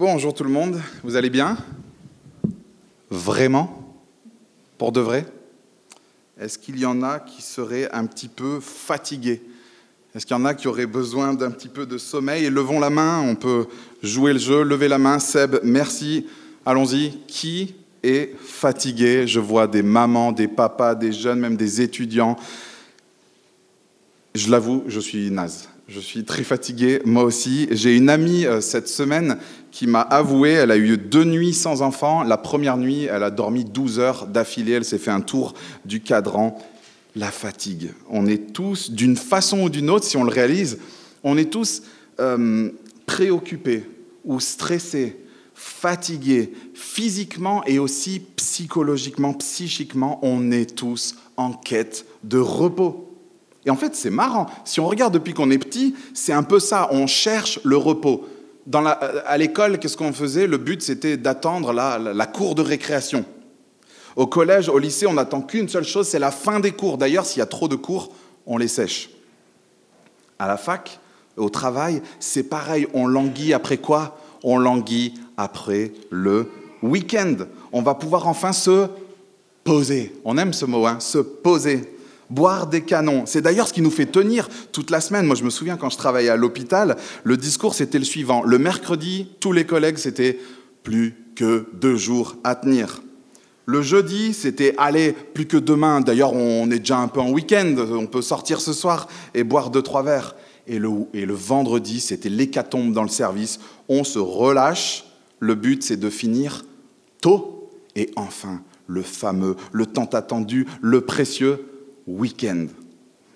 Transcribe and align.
Bonjour 0.00 0.32
tout 0.32 0.44
le 0.44 0.50
monde, 0.50 0.80
vous 1.04 1.14
allez 1.14 1.28
bien? 1.28 1.58
Vraiment? 3.10 3.98
Pour 4.78 4.92
de 4.92 5.00
vrai? 5.02 5.26
Est-ce 6.40 6.58
qu'il 6.58 6.78
y 6.78 6.86
en 6.86 7.02
a 7.02 7.20
qui 7.20 7.42
seraient 7.42 7.86
un 7.92 8.06
petit 8.06 8.28
peu 8.28 8.60
fatigués? 8.60 9.42
Est-ce 10.14 10.24
qu'il 10.24 10.34
y 10.34 10.40
en 10.40 10.46
a 10.46 10.54
qui 10.54 10.68
auraient 10.68 10.86
besoin 10.86 11.34
d'un 11.34 11.50
petit 11.50 11.68
peu 11.68 11.84
de 11.84 11.98
sommeil? 11.98 12.48
Levons 12.48 12.80
la 12.80 12.88
main, 12.88 13.20
on 13.20 13.34
peut 13.34 13.66
jouer 14.02 14.32
le 14.32 14.38
jeu, 14.38 14.62
levez 14.62 14.88
la 14.88 14.96
main, 14.96 15.18
Seb, 15.18 15.56
merci. 15.64 16.24
Allons-y, 16.64 17.18
qui 17.26 17.74
est 18.02 18.34
fatigué? 18.40 19.26
Je 19.26 19.38
vois 19.38 19.66
des 19.66 19.82
mamans, 19.82 20.32
des 20.32 20.48
papas, 20.48 20.94
des 20.94 21.12
jeunes, 21.12 21.40
même 21.40 21.58
des 21.58 21.82
étudiants. 21.82 22.38
Je 24.34 24.50
l'avoue, 24.50 24.82
je 24.86 24.98
suis 24.98 25.30
naze. 25.30 25.68
Je 25.92 25.98
suis 25.98 26.22
très 26.22 26.44
fatigué, 26.44 27.02
moi 27.04 27.24
aussi. 27.24 27.66
J'ai 27.72 27.96
une 27.96 28.10
amie 28.10 28.46
euh, 28.46 28.60
cette 28.60 28.86
semaine 28.86 29.38
qui 29.72 29.88
m'a 29.88 30.02
avoué, 30.02 30.50
elle 30.50 30.70
a 30.70 30.76
eu 30.76 30.96
deux 30.96 31.24
nuits 31.24 31.52
sans 31.52 31.82
enfant. 31.82 32.22
La 32.22 32.36
première 32.36 32.76
nuit, 32.76 33.06
elle 33.06 33.24
a 33.24 33.32
dormi 33.32 33.64
12 33.64 33.98
heures 33.98 34.26
d'affilée, 34.28 34.74
elle 34.74 34.84
s'est 34.84 34.98
fait 34.98 35.10
un 35.10 35.20
tour 35.20 35.52
du 35.84 36.00
cadran. 36.00 36.56
La 37.16 37.32
fatigue. 37.32 37.90
On 38.08 38.26
est 38.26 38.52
tous, 38.52 38.92
d'une 38.92 39.16
façon 39.16 39.62
ou 39.62 39.68
d'une 39.68 39.90
autre, 39.90 40.04
si 40.04 40.16
on 40.16 40.22
le 40.22 40.30
réalise, 40.30 40.78
on 41.24 41.36
est 41.36 41.50
tous 41.50 41.82
euh, 42.20 42.70
préoccupés 43.06 43.84
ou 44.24 44.38
stressés, 44.38 45.16
fatigués, 45.54 46.52
physiquement 46.72 47.64
et 47.64 47.80
aussi 47.80 48.22
psychologiquement, 48.36 49.32
psychiquement, 49.32 50.20
on 50.22 50.52
est 50.52 50.76
tous 50.76 51.16
en 51.36 51.52
quête 51.52 52.06
de 52.22 52.38
repos. 52.38 53.09
Et 53.66 53.70
en 53.70 53.76
fait, 53.76 53.94
c'est 53.94 54.10
marrant. 54.10 54.46
Si 54.64 54.80
on 54.80 54.86
regarde 54.86 55.12
depuis 55.12 55.34
qu'on 55.34 55.50
est 55.50 55.58
petit, 55.58 55.94
c'est 56.14 56.32
un 56.32 56.42
peu 56.42 56.58
ça. 56.58 56.88
On 56.92 57.06
cherche 57.06 57.60
le 57.64 57.76
repos. 57.76 58.26
Dans 58.66 58.84
à 58.84 59.38
l'école, 59.38 59.78
qu'est-ce 59.78 59.96
qu'on 59.96 60.12
faisait? 60.12 60.46
Le 60.46 60.56
but, 60.56 60.82
c'était 60.82 61.16
d'attendre 61.16 61.72
la, 61.72 61.98
la, 61.98 62.26
cour 62.26 62.54
de 62.54 62.62
récréation. 62.62 63.24
Au 64.16 64.26
collège, 64.26 64.68
au 64.68 64.78
lycée, 64.78 65.06
on 65.06 65.14
n'attend 65.14 65.42
qu'une 65.42 65.68
seule 65.68 65.84
chose, 65.84 66.08
c'est 66.08 66.18
la 66.18 66.30
fin 66.30 66.60
des 66.60 66.72
cours. 66.72 66.98
D'ailleurs, 66.98 67.26
s'il 67.26 67.40
y 67.40 67.42
a 67.42 67.46
trop 67.46 67.68
de 67.68 67.76
cours, 67.76 68.12
on 68.46 68.58
les 68.58 68.68
sèche. 68.68 69.10
À 70.38 70.46
la 70.46 70.56
fac, 70.56 70.98
au 71.36 71.50
travail, 71.50 72.02
c'est 72.18 72.44
pareil. 72.44 72.86
On 72.94 73.06
languit 73.06 73.52
après 73.52 73.78
quoi? 73.78 74.18
On 74.42 74.58
languit 74.58 75.14
après 75.36 75.92
le 76.10 76.48
week-end. 76.82 77.36
On 77.72 77.82
va 77.82 77.94
pouvoir 77.94 78.26
enfin 78.26 78.52
se 78.52 78.86
poser. 79.64 80.14
On 80.24 80.38
aime 80.38 80.52
ce 80.52 80.64
mot, 80.64 80.86
hein, 80.86 80.98
se 81.00 81.18
poser 81.18 81.99
boire 82.30 82.66
des 82.66 82.82
canons. 82.82 83.24
C'est 83.26 83.42
d'ailleurs 83.42 83.68
ce 83.68 83.72
qui 83.72 83.82
nous 83.82 83.90
fait 83.90 84.06
tenir 84.06 84.48
toute 84.72 84.90
la 84.90 85.00
semaine. 85.00 85.26
Moi, 85.26 85.36
je 85.36 85.44
me 85.44 85.50
souviens 85.50 85.76
quand 85.76 85.90
je 85.90 85.98
travaillais 85.98 86.30
à 86.30 86.36
l'hôpital, 86.36 86.96
le 87.24 87.36
discours 87.36 87.74
c'était 87.74 87.98
le 87.98 88.04
suivant. 88.04 88.42
Le 88.44 88.58
mercredi, 88.58 89.28
tous 89.40 89.52
les 89.52 89.64
collègues, 89.64 89.98
c'était 89.98 90.38
plus 90.82 91.14
que 91.34 91.66
deux 91.74 91.96
jours 91.96 92.36
à 92.44 92.54
tenir. 92.54 93.02
Le 93.66 93.82
jeudi, 93.82 94.34
c'était 94.34 94.74
allez, 94.78 95.12
plus 95.12 95.46
que 95.46 95.56
demain. 95.56 96.00
D'ailleurs, 96.00 96.32
on 96.32 96.70
est 96.70 96.80
déjà 96.80 96.98
un 96.98 97.08
peu 97.08 97.20
en 97.20 97.30
week-end, 97.30 97.76
on 97.92 98.06
peut 98.06 98.22
sortir 98.22 98.60
ce 98.60 98.72
soir 98.72 99.06
et 99.34 99.44
boire 99.44 99.70
deux, 99.70 99.82
trois 99.82 100.02
verres. 100.02 100.34
Et 100.66 100.78
le, 100.78 101.34
vendredi, 101.34 102.00
c'était 102.00 102.28
l'hécatombe 102.28 102.92
dans 102.92 103.02
le 103.02 103.08
service. 103.08 103.60
On 103.88 104.04
se 104.04 104.18
relâche. 104.18 105.04
Le 105.38 105.54
but, 105.54 105.82
c'est 105.82 105.96
de 105.96 106.10
finir 106.10 106.64
tôt. 107.20 107.70
Et 107.96 108.10
enfin, 108.16 108.60
le 108.86 109.02
fameux, 109.02 109.56
le 109.72 109.86
tant 109.86 110.04
attendu, 110.04 110.66
le 110.80 111.00
précieux 111.00 111.69
week-end. 112.16 112.66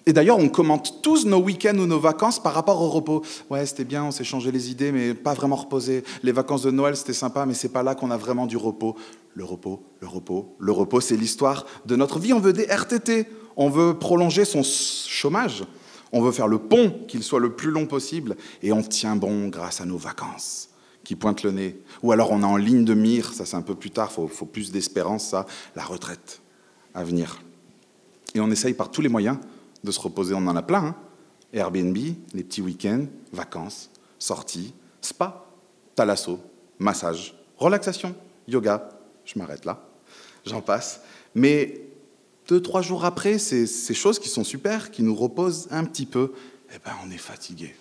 Et 0.06 0.12
d'ailleurs, 0.12 0.39
on 0.39 0.48
commente 0.48 1.00
tous 1.03 1.25
nos 1.25 1.39
week-ends 1.39 1.78
ou 1.78 1.86
nos 1.86 1.98
vacances 1.98 2.42
par 2.42 2.53
rapport 2.53 2.81
au 2.83 2.91
repos. 2.91 3.22
Ouais, 3.48 3.64
c'était 3.64 3.84
bien, 3.84 4.05
on 4.05 4.11
s'est 4.11 4.25
changé 4.25 4.53
les 4.53 4.70
idées, 4.70 4.92
mais 4.92 5.14
pas 5.14 5.33
vraiment 5.33 5.56
reposé. 5.56 6.05
Les 6.22 6.33
vacances 6.33 6.62
de 6.62 6.70
Noël, 6.70 6.94
c'était 6.97 7.14
sympa, 7.14 7.47
mais 7.47 7.55
c'est 7.55 7.70
pas 7.70 7.83
là 7.83 7.94
qu'on 7.94 8.11
a 8.11 8.16
vraiment 8.16 8.47
du 8.47 8.58
repos. 8.58 8.97
Le 9.34 9.44
repos, 9.44 9.83
le 10.00 10.06
repos, 10.06 10.55
le 10.58 10.72
repos, 10.72 11.00
c'est 11.00 11.16
l'histoire 11.16 11.64
de 11.86 11.97
notre 11.97 12.19
vie. 12.19 12.33
On 12.34 12.41
veut 12.41 12.53
des 12.53 12.66
RTT, 12.66 13.27
on 13.56 13.70
veut 13.70 13.94
prolonger 13.98 14.44
son 14.44 14.62
chômage, 14.62 15.65
on 16.12 16.20
veut 16.20 16.32
faire 16.32 16.49
le 16.49 16.59
pont, 16.59 16.91
qu'il 17.09 17.22
soit 17.22 17.41
le 17.41 17.54
plus 17.54 17.70
long 17.70 17.87
possible, 17.87 18.37
et 18.62 18.72
on 18.72 18.82
tient 18.82 19.16
bon 19.16 19.49
grâce 19.49 19.81
à 19.81 19.87
nos 19.87 19.99
vacances 19.99 20.69
qui 21.03 21.16
pointent 21.16 21.43
le 21.43 21.50
nez. 21.50 21.78
Ou 22.03 22.12
alors 22.12 22.31
on 22.31 22.43
est 22.43 22.47
en 22.47 22.56
ligne 22.56 22.84
de 22.84 22.94
mire, 22.94 23.32
ça 23.32 23.44
c'est 23.44 23.56
un 23.56 23.62
peu 23.62 23.75
plus 23.75 23.91
tard, 23.91 24.10
faut, 24.10 24.28
faut 24.28 24.47
plus 24.47 24.70
d'espérance, 24.70 25.28
ça, 25.28 25.47
la 25.76 25.84
retraite 25.84 26.41
à 26.94 27.04
venir. 27.04 27.41
Et 28.34 28.41
on 28.41 28.50
essaye 28.50 28.75
par 28.75 28.91
tous 28.91 29.00
les 29.00 29.09
moyens 29.09 29.39
de 29.83 29.91
se 29.91 30.00
reposer. 30.00 30.34
On 30.34 30.47
en 30.47 30.56
a 30.56 30.62
plein. 30.62 30.84
Hein. 30.84 30.97
Airbnb, 31.53 31.97
les 31.97 32.43
petits 32.43 32.62
week-ends, 32.62 33.06
vacances, 33.33 33.91
sorties, 34.19 34.75
spa, 35.00 35.47
thalasso, 35.95 36.41
massage, 36.78 37.34
relaxation, 37.56 38.15
yoga. 38.49 38.89
Je 39.25 39.39
m'arrête 39.39 39.65
là. 39.65 39.87
J'en 40.44 40.61
passe. 40.61 41.00
Mais 41.34 41.81
deux, 42.49 42.61
trois 42.61 42.83
jours 42.83 43.05
après, 43.05 43.39
ces, 43.39 43.67
ces, 43.67 43.94
choses 43.94 44.19
qui 44.19 44.28
sont 44.28 44.44
super, 44.44 44.91
qui 44.91 45.03
nous 45.03 45.15
reposent 45.15 45.69
un 45.71 45.84
petit 45.84 46.06
peu, 46.06 46.33
eh 46.75 46.78
ben, 46.84 46.93
on 47.06 47.11
est 47.11 47.19
fatigué. 47.19 47.75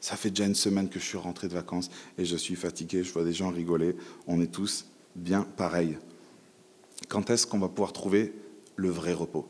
Ça 0.00 0.16
fait 0.16 0.30
déjà 0.30 0.46
une 0.46 0.54
semaine 0.54 0.88
que 0.88 0.98
je 0.98 1.04
suis 1.04 1.18
rentré 1.18 1.46
de 1.46 1.54
vacances 1.54 1.90
et 2.18 2.24
je 2.24 2.36
suis 2.36 2.56
fatigué. 2.56 3.04
Je 3.04 3.12
vois 3.12 3.24
des 3.24 3.32
gens 3.32 3.50
rigoler. 3.50 3.96
On 4.26 4.40
est 4.40 4.50
tous 4.50 4.86
bien 5.14 5.46
pareils. 5.56 5.98
Quand 7.08 7.30
est-ce 7.30 7.46
qu'on 7.46 7.58
va 7.58 7.68
pouvoir 7.68 7.92
trouver 7.92 8.34
le 8.76 8.90
vrai 8.90 9.12
repos? 9.12 9.46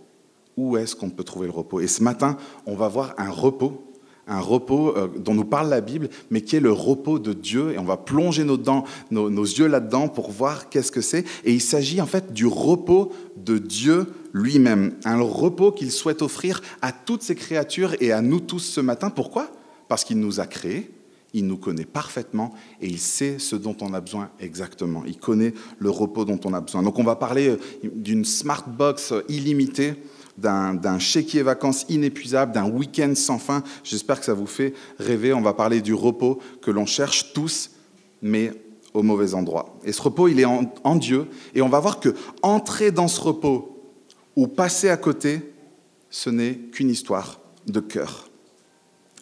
Où 0.56 0.76
est-ce 0.76 0.96
qu'on 0.96 1.10
peut 1.10 1.24
trouver 1.24 1.46
le 1.46 1.52
repos 1.52 1.80
Et 1.80 1.86
ce 1.86 2.02
matin, 2.02 2.36
on 2.66 2.74
va 2.74 2.88
voir 2.88 3.14
un 3.18 3.30
repos, 3.30 3.90
un 4.26 4.40
repos 4.40 4.96
euh, 4.96 5.08
dont 5.18 5.34
nous 5.34 5.44
parle 5.44 5.68
la 5.68 5.80
Bible, 5.80 6.08
mais 6.30 6.40
qui 6.42 6.56
est 6.56 6.60
le 6.60 6.72
repos 6.72 7.18
de 7.18 7.32
Dieu. 7.32 7.72
Et 7.72 7.78
on 7.78 7.84
va 7.84 7.96
plonger 7.96 8.44
nos, 8.44 9.42
yeux 9.42 9.66
là-dedans 9.66 10.08
pour 10.08 10.30
voir 10.30 10.68
qu'est-ce 10.68 10.92
que 10.92 11.00
c'est. 11.00 11.24
Et 11.44 11.52
il 11.52 11.60
s'agit 11.60 12.00
en 12.00 12.06
fait 12.06 12.32
du 12.32 12.46
repos 12.46 13.12
de 13.36 13.58
Dieu 13.58 14.06
lui-même. 14.32 14.94
Un 15.04 15.20
repos 15.20 15.72
qu'il 15.72 15.90
souhaite 15.90 16.22
offrir 16.22 16.62
à 16.82 16.92
toutes 16.92 17.22
ses 17.22 17.34
créatures 17.34 17.94
et 18.00 18.12
à 18.12 18.22
nous 18.22 18.40
tous 18.40 18.60
ce 18.60 18.80
matin. 18.80 19.10
Pourquoi? 19.10 19.50
Parce 19.88 20.04
qu'il 20.04 20.20
nous 20.20 20.40
a 20.40 20.46
créés. 20.46 20.90
Il 21.32 21.46
nous 21.46 21.56
connaît 21.56 21.84
parfaitement 21.84 22.52
et 22.80 22.88
il 22.88 22.98
sait 22.98 23.38
ce 23.38 23.54
dont 23.54 23.76
on 23.80 23.94
a 23.94 24.00
besoin 24.00 24.30
exactement. 24.40 25.04
Il 25.06 25.16
connaît 25.16 25.54
le 25.78 25.88
repos 25.88 26.24
dont 26.24 26.40
on 26.44 26.52
a 26.54 26.60
besoin. 26.60 26.82
Donc 26.82 26.98
on 26.98 27.04
va 27.04 27.14
parler 27.14 27.50
euh, 27.50 27.58
d'une 27.94 28.24
smart 28.24 28.64
box 28.68 29.14
illimitée 29.28 29.94
d'un 30.40 30.98
chéquier 30.98 31.42
vacances 31.42 31.84
inépuisable, 31.88 32.52
d'un 32.52 32.68
week-end 32.68 33.12
sans 33.14 33.38
fin. 33.38 33.62
J'espère 33.84 34.18
que 34.18 34.24
ça 34.24 34.34
vous 34.34 34.46
fait 34.46 34.74
rêver. 34.98 35.32
On 35.32 35.42
va 35.42 35.52
parler 35.52 35.80
du 35.80 35.94
repos 35.94 36.40
que 36.62 36.70
l'on 36.70 36.86
cherche 36.86 37.32
tous, 37.32 37.70
mais 38.22 38.52
au 38.94 39.02
mauvais 39.02 39.34
endroit. 39.34 39.78
Et 39.84 39.92
ce 39.92 40.02
repos, 40.02 40.28
il 40.28 40.40
est 40.40 40.44
en, 40.44 40.96
Dieu. 40.96 41.26
Et 41.54 41.62
on 41.62 41.68
va 41.68 41.80
voir 41.80 42.00
que 42.00 42.14
entrer 42.42 42.90
dans 42.90 43.08
ce 43.08 43.20
repos 43.20 43.92
ou 44.36 44.46
passer 44.46 44.88
à 44.88 44.96
côté, 44.96 45.52
ce 46.10 46.30
n'est 46.30 46.54
qu'une 46.54 46.90
histoire 46.90 47.40
de 47.66 47.80
cœur. 47.80 48.28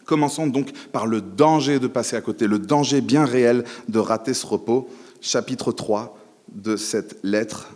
Commençons 0.04 0.46
donc 0.46 0.72
par 0.90 1.06
le 1.06 1.20
danger 1.20 1.78
de 1.80 1.86
passer 1.86 2.16
à 2.16 2.22
côté, 2.22 2.46
le 2.46 2.58
danger 2.58 3.02
bien 3.02 3.26
réel 3.26 3.64
de 3.88 3.98
rater 3.98 4.32
ce 4.32 4.46
repos. 4.46 4.88
Chapitre 5.20 5.72
3 5.72 6.16
de 6.54 6.76
cette 6.76 7.18
lettre 7.22 7.68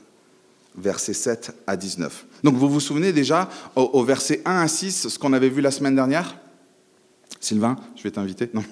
versets 0.76 1.12
7 1.12 1.52
à 1.66 1.76
19. 1.76 2.24
Donc 2.42 2.56
vous 2.56 2.68
vous 2.68 2.80
souvenez 2.80 3.12
déjà 3.12 3.48
au, 3.76 4.02
verset 4.04 4.42
1 4.44 4.60
à 4.62 4.68
6, 4.68 5.08
ce 5.08 5.18
qu'on 5.18 5.32
avait 5.32 5.48
vu 5.48 5.60
la 5.60 5.70
semaine 5.70 5.94
dernière? 5.94 6.36
Sylvain, 7.40 7.76
je 7.96 8.02
vais 8.02 8.10
t'inviter. 8.10 8.48
Non. 8.52 8.64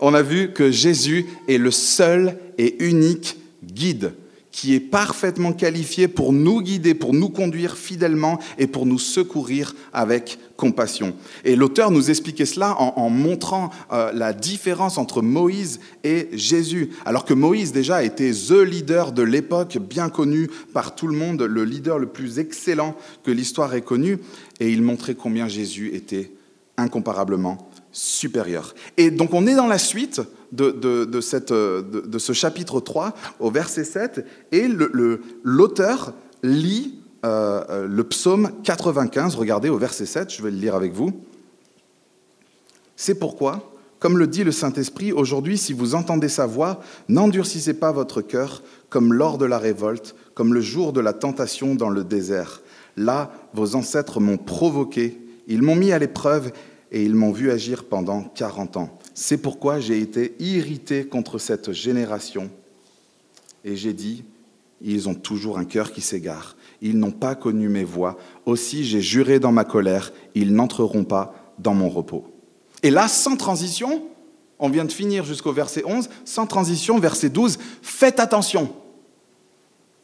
On 0.00 0.14
a 0.14 0.22
vu 0.22 0.52
que 0.52 0.70
Jésus 0.70 1.26
est 1.48 1.58
le 1.58 1.70
seul 1.70 2.38
et 2.58 2.82
unique 2.84 3.36
guide 3.64 4.14
qui 4.52 4.74
est 4.74 4.80
parfaitement 4.80 5.52
qualifié 5.52 6.08
pour 6.08 6.32
nous 6.32 6.60
guider, 6.60 6.94
pour 6.94 7.14
nous 7.14 7.28
conduire 7.28 7.76
fidèlement 7.76 8.38
et 8.58 8.66
pour 8.66 8.86
nous 8.86 8.98
secourir 8.98 9.74
avec 9.92 10.38
compassion. 10.56 11.14
Et 11.44 11.56
l'auteur 11.56 11.90
nous 11.90 12.10
expliquait 12.10 12.46
cela 12.46 12.74
en, 12.78 13.08
montrant 13.10 13.70
euh, 13.92 14.12
la 14.12 14.32
différence 14.32 14.98
entre 14.98 15.22
Moïse 15.22 15.80
et 16.04 16.28
Jésus. 16.32 16.90
Alors 17.04 17.24
que 17.24 17.34
Moïse 17.34 17.72
déjà 17.72 18.02
était 18.02 18.32
the 18.32 18.62
leader 18.62 19.12
de 19.12 19.22
l'époque, 19.22 19.78
bien 19.78 20.08
connu 20.08 20.50
par 20.74 20.94
tout 20.94 21.06
le 21.06 21.16
monde, 21.16 21.42
le 21.42 21.64
leader 21.64 21.98
le 21.98 22.08
plus 22.08 22.38
excellent 22.38 22.96
que 23.22 23.30
l'histoire 23.30 23.74
ait 23.74 23.82
connu, 23.82 24.18
et 24.58 24.70
il 24.70 24.82
montrait 24.82 25.14
combien 25.14 25.48
Jésus 25.48 25.92
était 25.94 26.32
incomparablement 26.76 27.70
supérieur. 27.92 28.74
Et 28.96 29.10
donc 29.10 29.32
on 29.32 29.46
est 29.46 29.54
dans 29.54 29.66
la 29.66 29.78
suite 29.78 30.20
de, 30.52 30.70
de, 30.70 31.20
cette, 31.20 31.52
de, 31.52 32.18
ce 32.18 32.32
chapitre 32.32 32.80
3 32.80 33.14
au 33.38 33.50
verset 33.50 33.84
7, 33.84 34.24
et 34.52 34.68
l'auteur 35.44 36.12
le, 36.42 36.50
lit 36.50 37.00
euh, 37.24 37.86
le 37.86 38.04
psaume 38.04 38.50
95, 38.62 39.34
regardez 39.34 39.68
au 39.68 39.76
verset 39.76 40.06
7, 40.06 40.32
je 40.32 40.42
vais 40.42 40.50
le 40.50 40.56
lire 40.56 40.74
avec 40.74 40.92
vous. 40.92 41.12
C'est 42.96 43.14
pourquoi, 43.14 43.72
comme 43.98 44.16
le 44.16 44.26
dit 44.26 44.44
le 44.44 44.52
Saint-Esprit, 44.52 45.12
aujourd'hui, 45.12 45.58
si 45.58 45.72
vous 45.72 45.94
entendez 45.94 46.28
sa 46.28 46.46
voix, 46.46 46.80
n'endurcissez 47.08 47.74
pas 47.74 47.92
votre 47.92 48.22
cœur 48.22 48.62
comme 48.88 49.12
lors 49.12 49.38
de 49.38 49.44
la 49.44 49.58
révolte, 49.58 50.14
comme 50.34 50.54
le 50.54 50.60
jour 50.60 50.92
de 50.92 51.00
la 51.00 51.12
tentation 51.12 51.74
dans 51.74 51.90
le 51.90 52.04
désert. 52.04 52.62
Là, 52.96 53.30
vos 53.52 53.74
ancêtres 53.74 54.20
m'ont 54.20 54.38
provoqué, 54.38 55.20
ils 55.46 55.62
m'ont 55.62 55.76
mis 55.76 55.92
à 55.92 55.98
l'épreuve 55.98 56.52
et 56.90 57.04
ils 57.04 57.14
m'ont 57.14 57.32
vu 57.32 57.50
agir 57.50 57.84
pendant 57.84 58.22
40 58.22 58.76
ans. 58.78 58.98
C'est 59.14 59.38
pourquoi 59.38 59.80
j'ai 59.80 60.00
été 60.00 60.34
irrité 60.38 61.04
contre 61.04 61.38
cette 61.38 61.72
génération. 61.72 62.50
Et 63.64 63.76
j'ai 63.76 63.92
dit, 63.92 64.24
ils 64.80 65.08
ont 65.08 65.14
toujours 65.14 65.58
un 65.58 65.64
cœur 65.64 65.92
qui 65.92 66.00
s'égare. 66.00 66.56
Ils 66.80 66.98
n'ont 66.98 67.10
pas 67.10 67.34
connu 67.34 67.68
mes 67.68 67.84
voies. 67.84 68.18
Aussi 68.46 68.84
j'ai 68.84 69.02
juré 69.02 69.38
dans 69.38 69.52
ma 69.52 69.64
colère, 69.64 70.12
ils 70.34 70.54
n'entreront 70.54 71.04
pas 71.04 71.54
dans 71.58 71.74
mon 71.74 71.88
repos. 71.88 72.26
Et 72.82 72.90
là, 72.90 73.08
sans 73.08 73.36
transition, 73.36 74.02
on 74.58 74.68
vient 74.70 74.84
de 74.84 74.92
finir 74.92 75.24
jusqu'au 75.24 75.52
verset 75.52 75.82
11, 75.84 76.08
sans 76.24 76.46
transition, 76.46 76.98
verset 76.98 77.28
12, 77.28 77.58
faites 77.82 78.20
attention. 78.20 78.72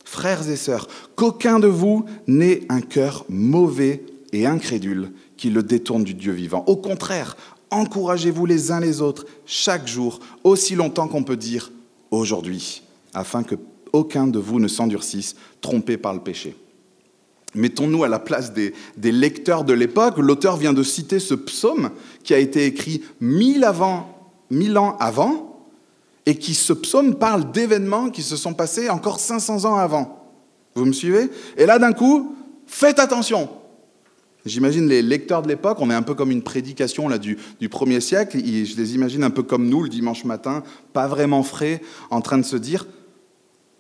Frères 0.05 0.49
et 0.49 0.57
sœurs, 0.57 0.89
qu'aucun 1.15 1.59
de 1.59 1.67
vous 1.67 2.05
n'ait 2.27 2.63
un 2.69 2.81
cœur 2.81 3.25
mauvais 3.29 4.05
et 4.33 4.47
incrédule 4.47 5.13
qui 5.37 5.51
le 5.51 5.63
détourne 5.63 6.05
du 6.05 6.15
Dieu 6.15 6.33
vivant. 6.33 6.65
Au 6.67 6.77
contraire, 6.77 7.37
encouragez-vous 7.71 8.47
les 8.47 8.71
uns 8.71 8.81
les 8.81 9.01
autres 9.01 9.27
chaque 9.45 9.87
jour, 9.87 10.21
aussi 10.45 10.75
longtemps 10.75 11.09
qu'on 11.09 11.25
peut 11.25 11.37
dire 11.37 11.73
aujourd'hui, 12.11 12.83
afin 13.15 13.43
que 13.43 13.57
aucun 13.93 14.27
de 14.27 14.39
vous 14.39 14.61
ne 14.61 14.69
s'endurcisse, 14.69 15.37
trompé 15.61 15.97
par 15.97 16.15
le 16.15 16.21
péché. 16.21 16.57
Mettons-nous 17.55 18.05
à 18.05 18.09
la 18.09 18.19
place 18.19 18.53
des, 18.53 18.75
lecteurs 18.99 19.65
de 19.65 19.73
l'époque. 19.73 20.19
L'auteur 20.19 20.57
vient 20.57 20.75
de 20.75 20.83
citer 20.83 21.19
ce 21.19 21.35
psaume 21.35 21.91
qui 22.23 22.35
a 22.35 22.39
été 22.39 22.67
écrit 22.67 23.03
mille, 23.21 23.65
avant, 23.65 24.31
mille 24.51 24.77
ans 24.77 24.97
avant, 25.01 25.67
et 26.27 26.37
qui, 26.37 26.55
ce 26.55 26.73
psaume, 26.73 27.15
parle 27.15 27.51
d'événements 27.53 28.11
qui 28.11 28.23
se 28.23 28.37
sont 28.37 28.53
passés 28.53 28.91
encore 28.91 29.21
500 29.21 29.65
ans 29.65 29.77
avant. 29.77 30.25
Vous 30.75 30.85
me 30.85 30.93
suivez? 30.93 31.31
Et 31.57 31.65
là, 31.65 31.79
d'un 31.79 31.93
coup, 31.93 32.37
faites 32.67 32.99
attention, 32.99 33.49
J'imagine 34.47 34.89
les 34.89 35.03
lecteurs 35.03 35.43
de 35.43 35.49
l'époque, 35.49 35.79
on 35.81 35.91
est 35.91 35.95
un 35.95 36.03
peu 36.03 36.15
comme 36.15 36.31
une 36.31 36.43
prédication 36.43 37.11
du, 37.19 37.69
premier 37.69 38.01
siècle, 38.01 38.39
je 38.39 38.77
les 38.77 38.95
imagine 38.95 39.25
un 39.25 39.31
peu 39.31 39.43
comme 39.43 39.69
nous 39.69 39.83
le 39.83 39.89
dimanche 39.89 40.25
matin, 40.25 40.63
pas 40.93 41.09
vraiment 41.09 41.43
frais, 41.43 41.83
en 42.11 42.21
train 42.21 42.39
de 42.39 42.45
se 42.45 42.57
dire, 42.57 42.87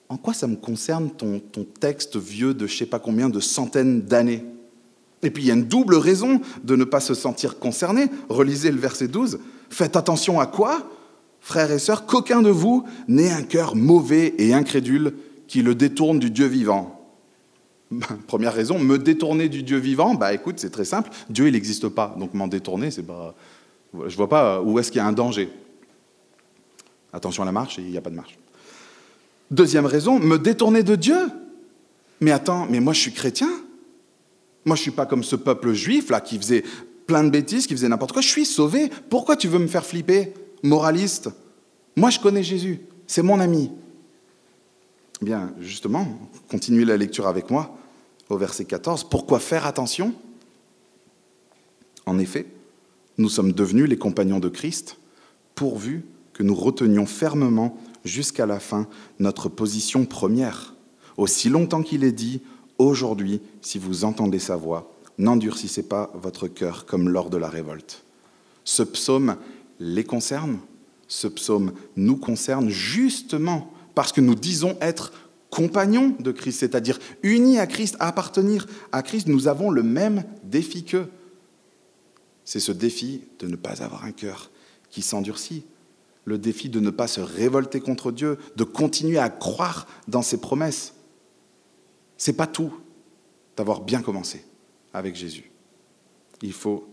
en 0.08 0.16
quoi 0.16 0.34
ça 0.34 0.48
me 0.48 0.56
concerne 0.56 1.10
ton, 1.10 1.38
ton 1.38 1.64
texte 1.64 2.16
vieux 2.16 2.52
de 2.52 2.66
je 2.66 2.76
sais 2.76 2.86
pas 2.86 2.98
combien 2.98 3.28
de 3.28 3.38
centaines 3.38 4.02
d'années? 4.02 4.44
Et 5.22 5.30
puis 5.30 5.44
il 5.44 5.46
y 5.46 5.50
a 5.50 5.54
une 5.54 5.66
double 5.66 5.94
raison 5.94 6.40
de 6.64 6.76
ne 6.76 6.84
pas 6.84 7.00
se 7.00 7.14
sentir 7.14 7.58
concerné. 7.58 8.06
Relisez 8.28 8.70
le 8.70 8.78
verset 8.78 9.08
12. 9.08 9.38
Faites 9.70 9.96
attention 9.96 10.40
à 10.40 10.46
quoi? 10.46 10.88
Frères 11.40 11.70
et 11.70 11.78
sœurs, 11.78 12.06
qu'aucun 12.06 12.42
de 12.42 12.50
vous 12.50 12.84
n'ait 13.08 13.30
un 13.30 13.42
cœur 13.42 13.76
mauvais 13.76 14.34
et 14.38 14.52
incrédule 14.52 15.14
qui 15.46 15.62
le 15.62 15.74
détourne 15.74 16.18
du 16.18 16.30
Dieu 16.30 16.46
vivant. 16.46 16.95
Première 18.26 18.54
raison, 18.54 18.78
me 18.78 18.98
détourner 18.98 19.48
du 19.48 19.62
Dieu 19.62 19.78
vivant, 19.78 20.14
bah 20.14 20.32
écoute, 20.32 20.58
c'est 20.58 20.70
très 20.70 20.84
simple. 20.84 21.10
Dieu, 21.30 21.46
il 21.46 21.52
n'existe 21.52 21.88
pas. 21.88 22.14
Donc 22.18 22.34
m'en 22.34 22.48
détourner, 22.48 22.90
c'est 22.90 23.02
pas. 23.02 23.34
Je 24.06 24.16
vois 24.16 24.28
pas 24.28 24.60
où 24.60 24.78
est-ce 24.78 24.90
qu'il 24.90 24.98
y 24.98 25.02
a 25.02 25.06
un 25.06 25.12
danger. 25.12 25.50
Attention 27.12 27.42
à 27.42 27.46
la 27.46 27.52
marche, 27.52 27.78
il 27.78 27.90
n'y 27.90 27.96
a 27.96 28.00
pas 28.00 28.10
de 28.10 28.16
marche. 28.16 28.38
Deuxième 29.50 29.86
raison, 29.86 30.18
me 30.18 30.38
détourner 30.38 30.82
de 30.82 30.96
Dieu. 30.96 31.30
Mais 32.20 32.32
attends, 32.32 32.66
mais 32.68 32.80
moi 32.80 32.92
je 32.92 33.00
suis 33.00 33.12
chrétien. 33.12 33.48
Moi 34.64 34.76
je 34.76 34.82
suis 34.82 34.90
pas 34.90 35.06
comme 35.06 35.22
ce 35.22 35.36
peuple 35.36 35.72
juif 35.72 36.10
là 36.10 36.20
qui 36.20 36.36
faisait 36.36 36.64
plein 37.06 37.22
de 37.22 37.30
bêtises, 37.30 37.66
qui 37.66 37.74
faisait 37.74 37.88
n'importe 37.88 38.12
quoi. 38.12 38.22
Je 38.22 38.28
suis 38.28 38.44
sauvé. 38.44 38.90
Pourquoi 39.08 39.36
tu 39.36 39.48
veux 39.48 39.58
me 39.58 39.68
faire 39.68 39.86
flipper, 39.86 40.34
moraliste? 40.62 41.30
Moi 41.94 42.10
je 42.10 42.18
connais 42.18 42.42
Jésus. 42.42 42.80
C'est 43.06 43.22
mon 43.22 43.38
ami. 43.38 43.70
Bien, 45.22 45.54
justement, 45.60 46.06
continuez 46.50 46.84
la 46.84 46.96
lecture 46.96 47.26
avec 47.26 47.50
moi 47.50 47.76
au 48.28 48.36
verset 48.36 48.66
14. 48.66 49.04
Pourquoi 49.04 49.40
faire 49.40 49.66
attention? 49.66 50.14
En 52.04 52.18
effet, 52.18 52.46
nous 53.16 53.30
sommes 53.30 53.52
devenus 53.52 53.88
les 53.88 53.96
compagnons 53.96 54.40
de 54.40 54.48
Christ 54.48 54.98
pourvu 55.54 56.04
que 56.34 56.42
nous 56.42 56.54
retenions 56.54 57.06
fermement 57.06 57.78
jusqu'à 58.04 58.44
la 58.44 58.60
fin 58.60 58.86
notre 59.18 59.48
position 59.48 60.04
première. 60.04 60.74
Aussi 61.16 61.48
longtemps 61.48 61.82
qu'il 61.82 62.04
est 62.04 62.12
dit, 62.12 62.42
aujourd'hui, 62.76 63.40
si 63.62 63.78
vous 63.78 64.04
entendez 64.04 64.38
sa 64.38 64.56
voix, 64.56 64.92
n'endurcissez 65.16 65.82
pas 65.82 66.10
votre 66.14 66.46
cœur 66.46 66.84
comme 66.84 67.08
lors 67.08 67.30
de 67.30 67.38
la 67.38 67.48
révolte. 67.48 68.04
Ce 68.64 68.82
psaume 68.82 69.36
les 69.80 70.04
concerne, 70.04 70.58
ce 71.08 71.26
psaume 71.26 71.72
nous 71.96 72.16
concerne 72.16 72.68
justement 72.68 73.72
parce 73.96 74.12
que 74.12 74.20
nous 74.20 74.34
disons 74.34 74.76
être 74.82 75.10
compagnons 75.48 76.14
de 76.20 76.30
Christ, 76.30 76.60
c'est-à-dire 76.60 76.98
unis 77.22 77.58
à 77.58 77.66
Christ, 77.66 77.96
appartenir 77.98 78.66
à 78.92 79.02
Christ, 79.02 79.26
nous 79.26 79.48
avons 79.48 79.70
le 79.70 79.82
même 79.82 80.24
défi 80.44 80.84
qu'eux. 80.84 81.08
C'est 82.44 82.60
ce 82.60 82.72
défi 82.72 83.22
de 83.38 83.46
ne 83.46 83.56
pas 83.56 83.82
avoir 83.82 84.04
un 84.04 84.12
cœur 84.12 84.50
qui 84.90 85.00
s'endurcit, 85.00 85.64
le 86.26 86.36
défi 86.36 86.68
de 86.68 86.78
ne 86.78 86.90
pas 86.90 87.08
se 87.08 87.22
révolter 87.22 87.80
contre 87.80 88.12
Dieu, 88.12 88.36
de 88.56 88.64
continuer 88.64 89.16
à 89.16 89.30
croire 89.30 89.86
dans 90.08 90.22
ses 90.22 90.42
promesses. 90.42 90.92
C'est 92.18 92.34
pas 92.34 92.46
tout 92.46 92.74
d'avoir 93.56 93.80
bien 93.80 94.02
commencé 94.02 94.44
avec 94.92 95.16
Jésus. 95.16 95.50
Il 96.42 96.52
faut 96.52 96.86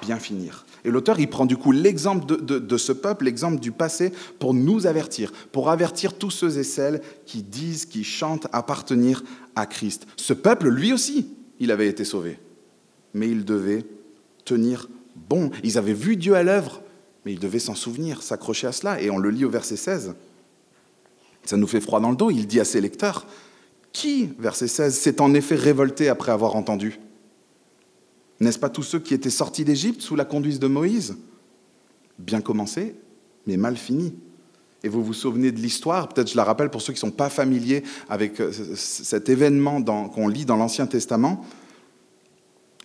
bien 0.00 0.18
finir. 0.18 0.64
Et 0.84 0.90
l'auteur, 0.90 1.20
il 1.20 1.28
prend 1.28 1.46
du 1.46 1.56
coup 1.56 1.72
l'exemple 1.72 2.26
de, 2.26 2.76
ce 2.76 2.92
peuple, 2.92 3.24
l'exemple 3.26 3.60
du 3.60 3.72
passé, 3.72 4.12
pour 4.38 4.54
nous 4.54 4.86
avertir, 4.86 5.32
pour 5.52 5.70
avertir 5.70 6.14
tous 6.14 6.30
ceux 6.30 6.58
et 6.58 6.64
celles 6.64 7.00
qui 7.26 7.42
disent, 7.42 7.84
qui 7.84 8.04
chantent 8.04 8.46
appartenir 8.52 9.22
à 9.56 9.66
Christ. 9.66 10.06
Ce 10.16 10.32
peuple, 10.32 10.68
lui 10.68 10.92
aussi, 10.92 11.28
il 11.58 11.70
avait 11.70 11.88
été 11.88 12.04
sauvé. 12.04 12.38
Mais 13.12 13.28
il 13.28 13.44
devait 13.44 13.84
tenir 14.44 14.88
bon. 15.28 15.50
Ils 15.62 15.78
avaient 15.78 15.92
vu 15.92 16.16
Dieu 16.16 16.34
à 16.34 16.42
l'œuvre, 16.42 16.82
mais 17.24 17.32
ils 17.32 17.40
devaient 17.40 17.58
s'en 17.58 17.74
souvenir, 17.74 18.22
s'accrocher 18.22 18.66
à 18.66 18.72
cela. 18.72 19.00
Et 19.02 19.10
on 19.10 19.18
le 19.18 19.30
lit 19.30 19.44
au 19.44 19.50
verset 19.50 19.76
16. 19.76 20.14
Ça 21.44 21.56
nous 21.56 21.66
fait 21.66 21.80
froid 21.80 22.00
dans 22.00 22.10
le 22.10 22.16
dos. 22.16 22.30
Il 22.30 22.46
dit 22.46 22.60
à 22.60 22.64
ses 22.64 22.80
lecteurs, 22.80 23.26
qui, 23.92 24.30
verset 24.38 24.68
16, 24.68 24.94
s'est 24.94 25.20
en 25.20 25.34
effet 25.34 25.56
révolté 25.56 26.08
après 26.08 26.32
avoir 26.32 26.56
entendu? 26.56 27.00
N'est-ce 28.40 28.58
pas 28.58 28.70
tous 28.70 28.82
ceux 28.82 28.98
qui 28.98 29.14
étaient 29.14 29.30
sortis 29.30 29.64
d'Égypte 29.64 30.00
sous 30.00 30.16
la 30.16 30.24
conduite 30.24 30.58
de 30.58 30.66
Moïse? 30.66 31.16
Bien 32.18 32.40
commencé, 32.40 32.94
mais 33.46 33.56
mal 33.56 33.76
fini. 33.76 34.14
Et 34.82 34.88
vous 34.88 35.04
vous 35.04 35.12
souvenez 35.12 35.52
de 35.52 35.60
l'histoire, 35.60 36.08
peut-être 36.08 36.30
je 36.30 36.36
la 36.36 36.44
rappelle 36.44 36.70
pour 36.70 36.80
ceux 36.80 36.94
qui 36.94 36.96
ne 36.96 37.10
sont 37.10 37.16
pas 37.16 37.28
familiers 37.28 37.82
avec 38.08 38.40
euh, 38.40 38.50
cet 38.74 39.28
événement 39.28 39.82
qu'on 39.82 40.26
lit 40.26 40.46
dans 40.46 40.56
l'Ancien 40.56 40.86
Testament. 40.86 41.44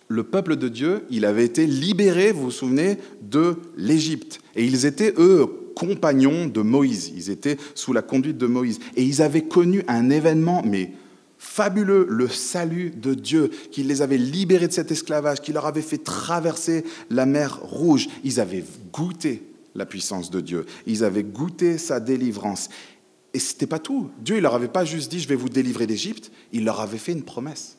Le 0.08 0.22
peuple 0.22 0.56
de 0.56 0.68
Dieu, 0.68 1.04
il 1.10 1.24
avait 1.24 1.44
été 1.44 1.66
libéré, 1.66 2.32
vous 2.32 2.44
vous 2.44 2.50
souvenez, 2.50 2.98
de 3.22 3.56
l'Égypte. 3.76 4.40
Et 4.54 4.64
ils 4.64 4.84
étaient, 4.84 5.14
eux, 5.18 5.72
compagnons 5.74 6.46
de 6.46 6.60
Moïse. 6.60 7.12
Ils 7.16 7.30
étaient 7.30 7.56
sous 7.74 7.92
la 7.92 8.02
conduite 8.02 8.38
de 8.38 8.46
Moïse. 8.46 8.78
Et 8.94 9.02
ils 9.02 9.20
avaient 9.20 9.44
connu 9.44 9.82
un 9.88 10.10
événement, 10.10 10.62
mais 10.64 10.92
fabuleux, 11.46 12.06
le 12.10 12.28
salut 12.28 12.90
de 12.90 13.14
Dieu, 13.14 13.50
qui 13.70 13.82
les 13.82 14.02
avait 14.02 14.18
libérés 14.18 14.68
de 14.68 14.72
cet 14.72 14.90
esclavage, 14.90 15.40
qui 15.40 15.52
leur 15.52 15.66
avait 15.66 15.80
fait 15.80 16.02
traverser 16.02 16.84
la 17.08 17.24
mer 17.24 17.60
rouge. 17.62 18.08
Ils 18.24 18.40
avaient 18.40 18.64
goûté 18.92 19.42
la 19.74 19.86
puissance 19.86 20.30
de 20.30 20.40
Dieu, 20.40 20.66
ils 20.86 21.04
avaient 21.04 21.22
goûté 21.22 21.78
sa 21.78 22.00
délivrance. 22.00 22.68
Et 23.32 23.38
ce 23.38 23.52
n'était 23.52 23.66
pas 23.66 23.78
tout. 23.78 24.10
Dieu, 24.20 24.36
il 24.36 24.42
leur 24.42 24.54
avait 24.54 24.68
pas 24.68 24.84
juste 24.84 25.10
dit, 25.10 25.20
je 25.20 25.28
vais 25.28 25.34
vous 25.34 25.48
délivrer 25.48 25.86
d'Égypte, 25.86 26.32
il 26.52 26.64
leur 26.64 26.80
avait 26.80 26.98
fait 26.98 27.12
une 27.12 27.22
promesse. 27.22 27.76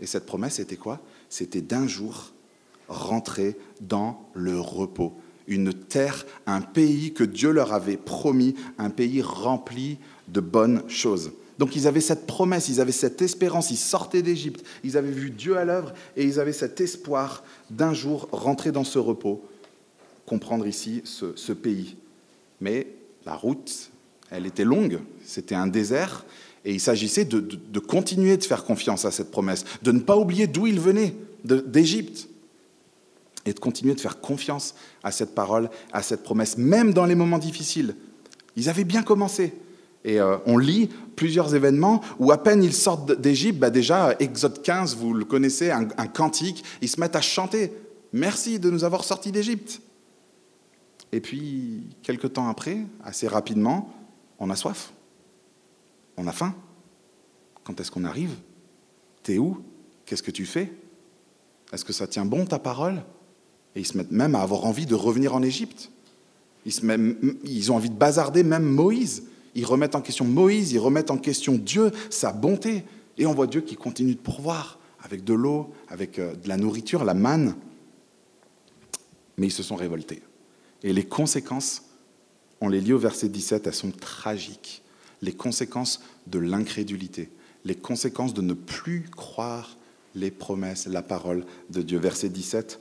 Et 0.00 0.06
cette 0.06 0.26
promesse, 0.26 0.54
c'était 0.54 0.76
quoi? 0.76 1.00
C'était 1.28 1.60
d'un 1.60 1.86
jour 1.86 2.32
rentrer 2.88 3.56
dans 3.80 4.28
le 4.34 4.58
repos. 4.58 5.12
Une 5.46 5.74
terre, 5.74 6.24
un 6.46 6.60
pays 6.60 7.12
que 7.12 7.24
Dieu 7.24 7.50
leur 7.50 7.72
avait 7.72 7.96
promis, 7.96 8.54
un 8.78 8.90
pays 8.90 9.22
rempli 9.22 9.98
de 10.28 10.40
bonnes 10.40 10.88
choses. 10.88 11.32
Donc 11.62 11.76
ils 11.76 11.86
avaient 11.86 12.00
cette 12.00 12.26
promesse, 12.26 12.68
ils 12.68 12.80
avaient 12.80 12.90
cette 12.90 13.22
espérance, 13.22 13.70
ils 13.70 13.76
sortaient 13.76 14.22
d'Égypte, 14.22 14.66
ils 14.82 14.96
avaient 14.96 15.12
vu 15.12 15.30
Dieu 15.30 15.56
à 15.56 15.64
l'œuvre 15.64 15.92
et 16.16 16.24
ils 16.24 16.40
avaient 16.40 16.52
cet 16.52 16.80
espoir 16.80 17.44
d'un 17.70 17.94
jour 17.94 18.28
rentrer 18.32 18.72
dans 18.72 18.82
ce 18.82 18.98
repos, 18.98 19.48
comprendre 20.26 20.66
ici 20.66 21.02
ce, 21.04 21.52
pays. 21.52 21.94
Mais 22.60 22.88
la 23.24 23.36
route, 23.36 23.92
elle 24.32 24.44
était 24.44 24.64
longue, 24.64 24.98
c'était 25.24 25.54
un 25.54 25.68
désert, 25.68 26.24
et 26.64 26.72
il 26.74 26.80
s'agissait 26.80 27.26
de, 27.26 27.38
de, 27.38 27.78
continuer 27.78 28.36
de 28.36 28.42
faire 28.42 28.64
confiance 28.64 29.04
à 29.04 29.12
cette 29.12 29.30
promesse, 29.30 29.64
de 29.84 29.92
ne 29.92 30.00
pas 30.00 30.16
oublier 30.16 30.48
d'où 30.48 30.66
ils 30.66 30.80
venaient, 30.80 31.14
d'Égypte, 31.44 32.28
et 33.46 33.52
de 33.52 33.60
continuer 33.60 33.94
de 33.94 34.00
faire 34.00 34.20
confiance 34.20 34.74
à 35.04 35.12
cette 35.12 35.32
parole, 35.32 35.70
à 35.92 36.02
cette 36.02 36.24
promesse, 36.24 36.58
même 36.58 36.92
dans 36.92 37.06
les 37.06 37.14
moments 37.14 37.38
difficiles. 37.38 37.94
Ils 38.56 38.68
avaient 38.68 38.82
bien 38.82 39.04
commencé, 39.04 39.54
et 40.04 40.20
euh, 40.20 40.38
on 40.46 40.58
lit 40.58 40.88
plusieurs 41.16 41.54
événements 41.54 42.00
où 42.18 42.32
à 42.32 42.42
peine 42.42 42.62
ils 42.62 42.72
sortent 42.72 43.12
d'Égypte, 43.12 43.58
bah 43.58 43.70
déjà, 43.70 44.16
Exode 44.18 44.62
15, 44.62 44.96
vous 44.96 45.14
le 45.14 45.24
connaissez, 45.24 45.70
un, 45.70 45.86
cantique, 45.86 46.64
ils 46.80 46.88
se 46.88 47.00
mettent 47.00 47.16
à 47.16 47.20
chanter. 47.20 47.72
Merci 48.12 48.58
de 48.58 48.70
nous 48.70 48.84
avoir 48.84 49.04
sortis 49.04 49.32
d'Égypte. 49.32 49.80
Et 51.12 51.20
puis, 51.20 51.88
quelques 52.02 52.32
temps 52.32 52.48
après, 52.48 52.78
assez 53.04 53.28
rapidement, 53.28 53.92
on 54.38 54.50
a 54.50 54.56
soif. 54.56 54.92
On 56.16 56.26
a 56.26 56.32
faim. 56.32 56.54
Quand 57.64 57.78
est-ce 57.80 57.90
qu'on 57.90 58.04
arrive? 58.04 58.34
T'es 59.22 59.38
où? 59.38 59.58
Qu'est-ce 60.04 60.22
que 60.22 60.30
tu 60.30 60.46
fais? 60.46 60.72
Est-ce 61.72 61.84
que 61.84 61.92
ça 61.92 62.06
tient 62.06 62.24
bon 62.24 62.44
ta 62.44 62.58
parole? 62.58 63.02
Et 63.74 63.80
ils 63.80 63.86
se 63.86 63.96
mettent 63.96 64.10
même 64.10 64.34
à 64.34 64.40
avoir 64.40 64.64
envie 64.64 64.86
de 64.86 64.94
revenir 64.94 65.34
en 65.34 65.42
Égypte. 65.42 65.90
Ils, 66.64 67.72
ont 67.72 67.76
envie 67.76 67.90
de 67.90 67.94
bazarder 67.94 68.42
même 68.42 68.64
Moïse. 68.64 69.24
Ils 69.54 69.66
remettent 69.66 69.94
en 69.94 70.00
question 70.00 70.24
Moïse, 70.24 70.72
ils 70.72 70.78
remettent 70.78 71.10
en 71.10 71.18
question 71.18 71.54
Dieu, 71.54 71.90
sa 72.10 72.32
bonté. 72.32 72.84
Et 73.18 73.26
on 73.26 73.34
voit 73.34 73.46
Dieu 73.46 73.60
qui 73.60 73.76
continue 73.76 74.14
de 74.14 74.20
pourvoir 74.20 74.78
avec 75.02 75.24
de 75.24 75.34
l'eau, 75.34 75.72
avec 75.88 76.18
euh, 76.18 76.34
de 76.34 76.48
la 76.48 76.56
nourriture, 76.56 77.04
la 77.04 77.14
manne. 77.14 77.56
Mais 79.36 79.48
ils 79.48 79.52
se 79.52 79.62
sont 79.62 79.76
révoltés. 79.76 80.22
Et 80.82 80.92
les 80.92 81.04
conséquences, 81.04 81.82
on 82.60 82.68
les 82.68 82.80
lit 82.80 82.92
au 82.92 82.98
verset 82.98 83.28
17, 83.28 83.66
elles 83.66 83.74
sont 83.74 83.90
tragiques. 83.90 84.82
Les 85.20 85.32
conséquences 85.32 86.00
de 86.26 86.38
l'incrédulité, 86.38 87.30
les 87.64 87.74
conséquences 87.74 88.34
de 88.34 88.42
ne 88.42 88.54
plus 88.54 89.08
croire 89.14 89.76
les 90.14 90.30
promesses, 90.30 90.86
la 90.86 91.02
parole 91.02 91.44
de 91.70 91.82
Dieu. 91.82 91.98
Verset 91.98 92.28
17. 92.28 92.80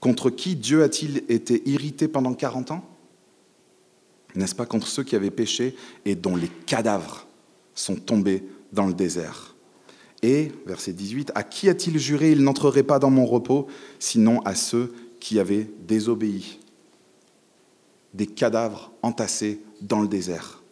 Contre 0.00 0.30
qui 0.30 0.56
Dieu 0.56 0.82
a-t-il 0.82 1.22
été 1.28 1.62
irrité 1.68 2.08
pendant 2.08 2.34
40 2.34 2.72
ans? 2.72 2.91
N'est-ce 4.34 4.54
pas 4.54 4.66
contre 4.66 4.86
ceux 4.86 5.02
qui 5.02 5.16
avaient 5.16 5.30
péché 5.30 5.76
et 6.04 6.14
dont 6.14 6.36
les 6.36 6.48
cadavres 6.48 7.26
sont 7.74 7.96
tombés 7.96 8.44
dans 8.72 8.86
le 8.86 8.94
désert? 8.94 9.54
Et, 10.22 10.52
verset 10.66 10.92
18, 10.92 11.32
à 11.34 11.42
qui 11.42 11.68
a-t-il 11.68 11.98
juré 11.98 12.32
il 12.32 12.42
n'entrerait 12.42 12.84
pas 12.84 12.98
dans 12.98 13.10
mon 13.10 13.26
repos, 13.26 13.66
sinon 13.98 14.40
à 14.42 14.54
ceux 14.54 14.94
qui 15.20 15.38
avaient 15.38 15.68
désobéi 15.86 16.60
Des 18.14 18.26
cadavres 18.26 18.92
entassés 19.02 19.60
dans 19.80 20.00
le 20.00 20.08
désert? 20.08 20.62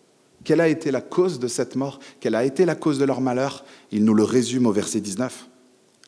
Quelle 0.44 0.60
a 0.60 0.68
été 0.68 0.90
la 0.90 1.00
cause 1.02 1.38
de 1.38 1.48
cette 1.48 1.76
mort? 1.76 1.98
Quelle 2.20 2.34
a 2.34 2.44
été 2.44 2.64
la 2.64 2.74
cause 2.74 2.98
de 2.98 3.04
leur 3.04 3.20
malheur 3.20 3.64
Il 3.92 4.04
nous 4.04 4.14
le 4.14 4.24
résume 4.24 4.66
au 4.66 4.72
verset 4.72 5.00
19. 5.00 5.48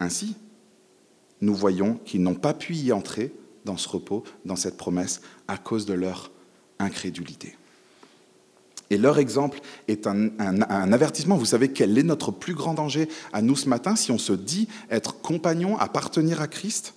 Ainsi, 0.00 0.36
nous 1.40 1.54
voyons 1.54 1.98
qu'ils 2.04 2.22
n'ont 2.22 2.34
pas 2.34 2.54
pu 2.54 2.74
y 2.74 2.92
entrer 2.92 3.34
dans 3.64 3.76
ce 3.76 3.88
repos, 3.88 4.24
dans 4.44 4.56
cette 4.56 4.76
promesse, 4.76 5.20
à 5.48 5.58
cause 5.58 5.84
de 5.84 5.92
leur 5.92 6.31
incrédulité. 6.82 7.56
Et 8.90 8.98
leur 8.98 9.18
exemple 9.18 9.60
est 9.88 10.06
un, 10.06 10.30
avertissement. 10.92 11.36
Vous 11.36 11.46
savez 11.46 11.68
quel 11.68 11.96
est 11.96 12.02
notre 12.02 12.30
plus 12.30 12.52
grand 12.52 12.74
danger 12.74 13.08
à 13.32 13.40
nous 13.40 13.56
ce 13.56 13.68
matin 13.68 13.96
si 13.96 14.10
on 14.10 14.18
se 14.18 14.34
dit 14.34 14.68
être 14.90 15.20
compagnon, 15.22 15.78
appartenir 15.78 16.42
à 16.42 16.46
Christ? 16.46 16.94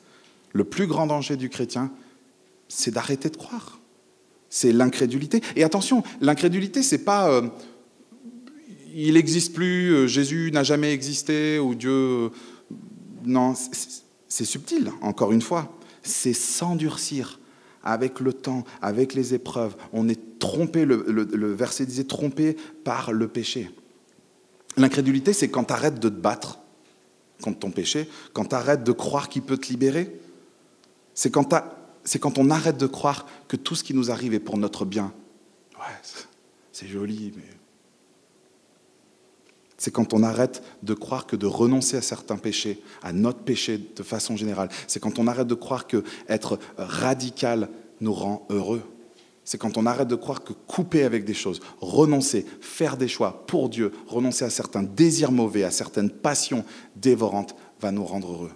Le 0.52 0.66
plus 0.66 0.88
grand 0.88 1.08
danger 1.08 1.38
du 1.38 1.50
chrétien, 1.50 1.92
c'est 2.68 2.92
d'arrêter 2.92 3.30
de 3.30 3.38
croire. 3.38 3.80
C'est 4.50 4.74
l'incrédulité. 4.74 5.42
Et 5.56 5.64
attention, 5.64 6.04
l'incrédulité, 6.20 6.84
c'est 6.84 7.06
pas 7.06 7.30
euh, 7.30 7.48
il 8.94 9.14
n'existe 9.14 9.54
plus, 9.54 9.94
euh, 9.94 10.08
Jésus 10.08 10.52
n'a 10.54 10.64
jamais 10.64 10.94
existé, 10.94 11.60
ou 11.60 11.76
Dieu. 11.76 11.92
Euh, 11.92 12.30
non, 13.26 13.54
c'est 14.28 14.46
subtil, 14.46 14.92
encore 15.02 15.32
une 15.32 15.42
fois. 15.42 15.78
C'est 16.04 16.34
s'endurcir 16.34 17.40
avec 17.86 18.20
le 18.20 18.34
temps, 18.34 18.64
avec 18.82 19.14
les 19.14 19.34
épreuves. 19.34 19.76
On 19.94 20.10
est 20.10 20.40
trompé, 20.40 20.86
le, 20.86 21.54
verset 21.54 21.86
disait 21.86 22.04
trompé 22.04 22.58
par 22.84 23.14
le 23.14 23.28
péché. 23.28 23.72
L'incrédulité, 24.78 25.32
c'est 25.32 25.48
quand 25.48 25.66
tu 25.66 25.74
arrêtes 25.74 26.00
de 26.00 26.10
te 26.10 26.16
battre 26.16 26.60
contre 27.42 27.60
ton 27.60 27.72
péché, 27.72 28.10
quand 28.34 28.46
tu 28.46 28.56
arrêtes 28.56 28.84
de 28.84 28.92
croire 28.92 29.30
qu'il 29.30 29.44
peut 29.44 29.58
te 29.58 29.68
libérer. 29.68 30.20
C'est 31.14 31.30
quand, 31.30 31.54
quand 32.20 32.38
on 32.38 32.50
arrête 32.50 32.78
de 32.78 32.88
croire 32.88 33.26
que 33.48 33.56
tout 33.56 33.76
ce 33.76 33.84
qui 33.84 33.94
nous 33.94 34.12
arrive 34.12 34.34
est 34.34 34.40
pour 34.40 34.58
notre 34.58 34.84
bien. 34.84 35.14
Ouais, 35.78 36.22
c'est 36.74 36.88
joli, 36.88 37.32
mais 37.36 37.44
c'est 39.78 39.92
quand 39.92 40.14
on 40.14 40.24
arrête 40.24 40.64
de 40.84 40.94
croire 40.94 41.26
que 41.26 41.36
de 41.36 41.46
renoncer 41.46 41.98
à 41.98 42.02
certains 42.02 42.38
péchés, 42.38 42.82
à 43.04 43.12
notre 43.12 43.40
péché 43.40 43.78
de 43.78 44.04
façon 44.04 44.38
générale. 44.38 44.70
C'est 44.88 45.00
quand 45.00 45.20
on 45.20 45.28
arrête 45.28 45.48
de 45.48 45.56
croire 45.56 45.88
que 45.88 46.04
être 46.30 46.60
radical 46.78 47.70
nous 48.00 48.14
rend 48.14 48.46
heureux. 48.50 48.84
C'est 49.44 49.60
quand 49.60 49.78
on 49.78 49.86
arrête 49.86 50.08
de 50.08 50.16
croire 50.16 50.44
que 50.44 50.54
couper 50.54 51.04
avec 51.04 51.24
des 51.24 51.34
choses, 51.34 51.60
renoncer, 51.80 52.46
faire 52.62 52.98
des 52.98 53.08
choix 53.08 53.46
pour 53.46 53.70
Dieu, 53.70 53.92
renoncer 54.08 54.44
à 54.44 54.50
certains 54.50 54.82
désirs 54.82 55.32
mauvais, 55.32 55.64
à 55.64 55.72
certaines 55.72 56.10
passions 56.10 56.66
dévorantes, 56.96 57.56
va 57.80 57.92
nous 57.92 58.06
rendre 58.06 58.32
heureux. 58.32 58.52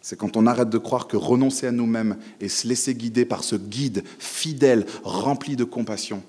C'est 0.00 0.16
quand 0.16 0.36
on 0.36 0.46
arrête 0.46 0.68
de 0.68 0.78
croire 0.78 1.08
que 1.08 1.16
renoncer 1.16 1.66
à 1.66 1.72
nous-mêmes 1.72 2.18
et 2.40 2.48
se 2.48 2.68
laisser 2.68 2.94
guider 2.94 3.24
par 3.24 3.42
ce 3.42 3.56
guide 3.56 4.04
fidèle, 4.18 4.84
rempli 5.02 5.56
de 5.56 5.64
compassion, 5.64 6.22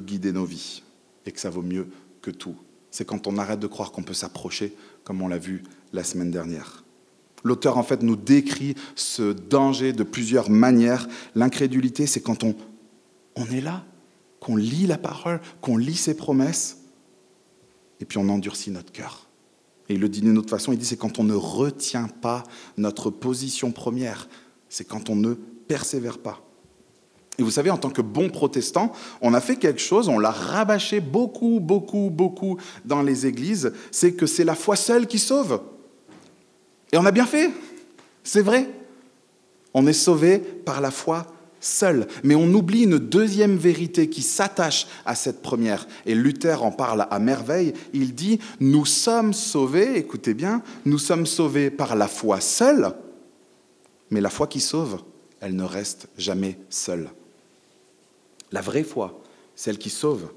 guider 0.00 0.32
nos 0.32 0.44
vies 0.44 0.82
et 1.24 1.32
que 1.32 1.40
ça 1.40 1.50
vaut 1.50 1.62
mieux 1.62 1.88
que 2.22 2.30
tout. 2.30 2.56
C'est 2.90 3.04
quand 3.04 3.26
on 3.26 3.38
arrête 3.38 3.60
de 3.60 3.66
croire 3.66 3.92
qu'on 3.92 4.02
peut 4.02 4.14
s'approcher, 4.14 4.74
comme 5.04 5.22
on 5.22 5.28
l'a 5.28 5.38
vu 5.38 5.62
la 5.92 6.04
semaine 6.04 6.30
dernière. 6.30 6.84
L'auteur, 7.44 7.78
en 7.78 7.82
fait, 7.82 8.02
nous 8.02 8.16
décrit 8.16 8.74
ce 8.94 9.32
danger 9.32 9.92
de 9.92 10.02
plusieurs 10.02 10.50
manières. 10.50 11.06
L'incrédulité, 11.34 12.06
c'est 12.06 12.20
quand 12.20 12.42
on, 12.42 12.54
on 13.36 13.44
est 13.46 13.60
là, 13.60 13.84
qu'on 14.40 14.56
lit 14.56 14.86
la 14.86 14.98
parole, 14.98 15.40
qu'on 15.60 15.76
lit 15.76 15.96
ses 15.96 16.16
promesses, 16.16 16.78
et 18.00 18.04
puis 18.04 18.18
on 18.18 18.28
endurcit 18.28 18.70
notre 18.70 18.92
cœur. 18.92 19.28
Et 19.88 19.94
il 19.94 20.00
le 20.00 20.08
dit 20.08 20.20
d'une 20.20 20.38
autre 20.38 20.50
façon, 20.50 20.72
il 20.72 20.78
dit 20.78 20.86
c'est 20.86 20.96
quand 20.96 21.18
on 21.18 21.24
ne 21.24 21.34
retient 21.34 22.08
pas 22.08 22.42
notre 22.76 23.10
position 23.10 23.70
première, 23.70 24.28
c'est 24.68 24.84
quand 24.84 25.10
on 25.10 25.16
ne 25.16 25.34
persévère 25.34 26.18
pas. 26.18 26.45
Et 27.38 27.42
vous 27.42 27.50
savez, 27.50 27.70
en 27.70 27.76
tant 27.76 27.90
que 27.90 28.00
bon 28.00 28.30
protestant, 28.30 28.92
on 29.20 29.34
a 29.34 29.40
fait 29.40 29.56
quelque 29.56 29.80
chose, 29.80 30.08
on 30.08 30.18
l'a 30.18 30.30
rabâché 30.30 31.00
beaucoup, 31.00 31.60
beaucoup, 31.60 32.10
beaucoup 32.10 32.56
dans 32.84 33.02
les 33.02 33.26
églises, 33.26 33.72
c'est 33.90 34.12
que 34.12 34.26
c'est 34.26 34.44
la 34.44 34.54
foi 34.54 34.76
seule 34.76 35.06
qui 35.06 35.18
sauve. 35.18 35.60
Et 36.92 36.98
on 36.98 37.04
a 37.04 37.10
bien 37.10 37.26
fait, 37.26 37.50
c'est 38.24 38.42
vrai. 38.42 38.68
On 39.74 39.86
est 39.86 39.92
sauvé 39.92 40.38
par 40.38 40.80
la 40.80 40.90
foi 40.90 41.26
seule. 41.60 42.06
Mais 42.22 42.34
on 42.34 42.52
oublie 42.54 42.84
une 42.84 42.98
deuxième 42.98 43.56
vérité 43.56 44.08
qui 44.08 44.22
s'attache 44.22 44.86
à 45.04 45.14
cette 45.14 45.42
première. 45.42 45.86
Et 46.06 46.14
Luther 46.14 46.62
en 46.62 46.70
parle 46.70 47.06
à 47.10 47.18
merveille. 47.18 47.74
Il 47.92 48.14
dit, 48.14 48.38
nous 48.60 48.86
sommes 48.86 49.34
sauvés, 49.34 49.98
écoutez 49.98 50.32
bien, 50.32 50.62
nous 50.86 50.98
sommes 50.98 51.26
sauvés 51.26 51.70
par 51.70 51.96
la 51.96 52.08
foi 52.08 52.40
seule, 52.40 52.92
mais 54.10 54.20
la 54.20 54.30
foi 54.30 54.46
qui 54.46 54.60
sauve, 54.60 55.02
elle 55.40 55.56
ne 55.56 55.64
reste 55.64 56.08
jamais 56.16 56.58
seule. 56.70 57.10
La 58.52 58.60
vraie 58.60 58.84
foi, 58.84 59.20
celle 59.54 59.78
qui 59.78 59.90
sauve, 59.90 60.30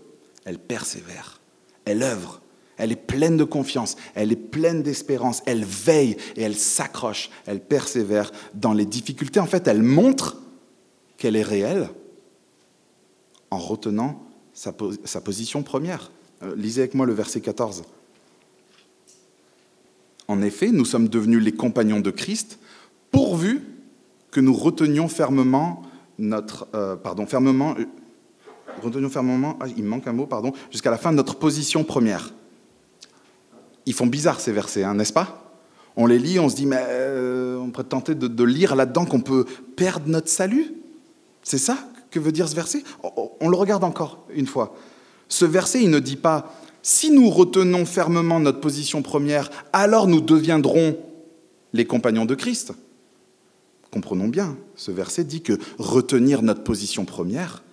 elle 0.45 0.59
persévère, 0.59 1.39
elle 1.85 2.03
œuvre, 2.03 2.41
elle 2.77 2.91
est 2.91 2.95
pleine 2.95 3.37
de 3.37 3.43
confiance, 3.43 3.97
elle 4.15 4.31
est 4.31 4.37
pleine 4.37 4.81
d'espérance, 4.81 5.43
elle 5.45 5.65
veille 5.65 6.15
et 6.35 6.41
elle 6.41 6.55
s'accroche, 6.55 7.29
elle 7.45 7.59
persévère 7.59 8.31
dans 8.53 8.73
les 8.73 8.85
difficultés. 8.85 9.39
En 9.39 9.45
fait, 9.45 9.67
elle 9.67 9.83
montre 9.83 10.37
qu'elle 11.17 11.35
est 11.35 11.43
réelle 11.43 11.89
en 13.51 13.57
retenant 13.57 14.23
sa, 14.53 14.71
position 14.71 15.61
première. 15.61 16.11
Euh, 16.41 16.55
lisez 16.55 16.81
avec 16.81 16.93
moi 16.93 17.05
le 17.05 17.13
verset 17.13 17.41
14. 17.41 17.83
En 20.27 20.41
effet, 20.41 20.69
nous 20.71 20.85
sommes 20.85 21.09
devenus 21.09 21.43
les 21.43 21.51
compagnons 21.51 21.99
de 21.99 22.11
Christ 22.11 22.59
pourvu 23.11 23.61
que 24.31 24.39
nous 24.39 24.53
retenions 24.53 25.07
fermement 25.07 25.81
notre, 26.17 26.67
euh, 26.75 26.95
pardon, 26.95 27.25
fermement 27.25 27.75
retenions 28.79 29.09
fermement, 29.09 29.57
ah, 29.59 29.65
il 29.75 29.83
manque 29.83 30.07
un 30.07 30.13
mot, 30.13 30.25
pardon, 30.25 30.53
jusqu'à 30.71 30.91
la 30.91 30.98
fin 30.98 31.12
de 31.12 31.17
notre 31.17 31.36
position 31.36 31.83
première. 31.83 32.33
Ils 33.86 33.93
font 33.93 34.07
bizarre 34.07 34.39
ces 34.39 34.51
versets, 34.51 34.83
hein, 34.83 34.93
n'est-ce 34.93 35.13
pas? 35.13 35.53
On 35.95 36.05
les 36.05 36.19
lit, 36.19 36.39
on 36.39 36.50
se 36.50 36.55
dit, 36.55 36.65
mais 36.65 36.77
euh, 36.79 37.57
on 37.57 37.69
pourrait 37.69 37.86
tenter 37.86 38.15
de, 38.15 38.43
lire 38.43 38.75
là-dedans 38.75 39.05
qu'on 39.05 39.21
peut 39.21 39.45
perdre 39.75 40.07
notre 40.07 40.29
salut? 40.29 40.74
C'est 41.43 41.57
ça 41.57 41.77
que 42.12 42.19
veut 42.19 42.31
dire 42.31 42.48
ce 42.48 42.55
verset? 42.55 42.83
On 43.39 43.50
le 43.50 43.55
regarde 43.55 43.83
encore 43.83 44.25
une 44.33 44.48
fois. 44.48 44.75
Ce 45.27 45.45
verset, 45.45 45.83
il 45.83 45.89
ne 45.89 46.00
dit 46.00 46.15
pas, 46.15 46.53
si 46.81 47.12
nous 47.12 47.29
retenons 47.29 47.86
fermement 47.86 48.39
notre 48.39 48.59
position 48.59 49.01
première, 49.01 49.50
alors 49.74 50.07
nous 50.07 50.21
deviendrons 50.21 50.98
les 51.74 51.86
compagnons 51.86 52.25
de 52.25 52.36
Christ. 52.36 52.74
Comprenons 53.91 54.27
bien, 54.27 54.57
ce 54.75 54.91
verset 54.91 55.24
dit 55.24 55.41
que 55.41 55.53
retenir 55.77 56.41
notre 56.41 56.63
position 56.63 57.05
première, 57.05 57.63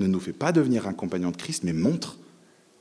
ne 0.00 0.06
nous 0.06 0.20
fait 0.20 0.32
pas 0.32 0.52
devenir 0.52 0.86
un 0.86 0.92
compagnon 0.92 1.30
de 1.30 1.36
Christ, 1.36 1.64
mais 1.64 1.72
montre 1.72 2.18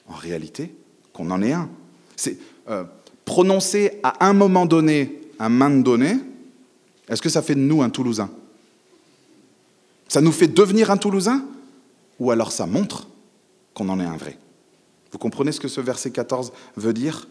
en 0.07 0.13
réalité 0.13 0.73
qu'on 1.13 1.31
en 1.31 1.41
est 1.41 1.53
un. 1.53 1.69
C'est 2.15 2.37
euh, 2.69 2.83
prononcer 3.23 3.99
à 4.03 4.27
un 4.27 4.33
moment 4.33 4.65
donné 4.65 5.21
un 5.39 5.49
main 5.49 5.69
donné, 5.69 6.17
est-ce 7.09 7.21
que 7.21 7.29
ça 7.29 7.41
fait 7.41 7.55
de 7.55 7.59
nous 7.59 7.81
un 7.81 7.89
Toulousain? 7.89 8.29
Ça 10.07 10.21
nous 10.21 10.31
fait 10.31 10.47
devenir 10.47 10.91
un 10.91 10.97
Toulousain? 10.97 11.45
Ou 12.19 12.31
alors 12.31 12.51
ça 12.51 12.65
montre 12.65 13.07
qu'on 13.73 13.89
en 13.89 13.99
est 13.99 14.05
un 14.05 14.17
vrai? 14.17 14.37
Vous 15.11 15.17
comprenez 15.17 15.51
ce 15.51 15.59
que 15.59 15.67
ce 15.67 15.81
verset 15.81 16.11
14 16.11 16.53
veut 16.77 16.93
dire? 16.93 17.27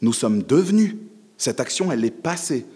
Nous 0.00 0.12
sommes 0.12 0.42
devenus. 0.42 0.96
Cette 1.36 1.60
action, 1.60 1.92
elle 1.92 2.04
est 2.04 2.10
passée. 2.10 2.66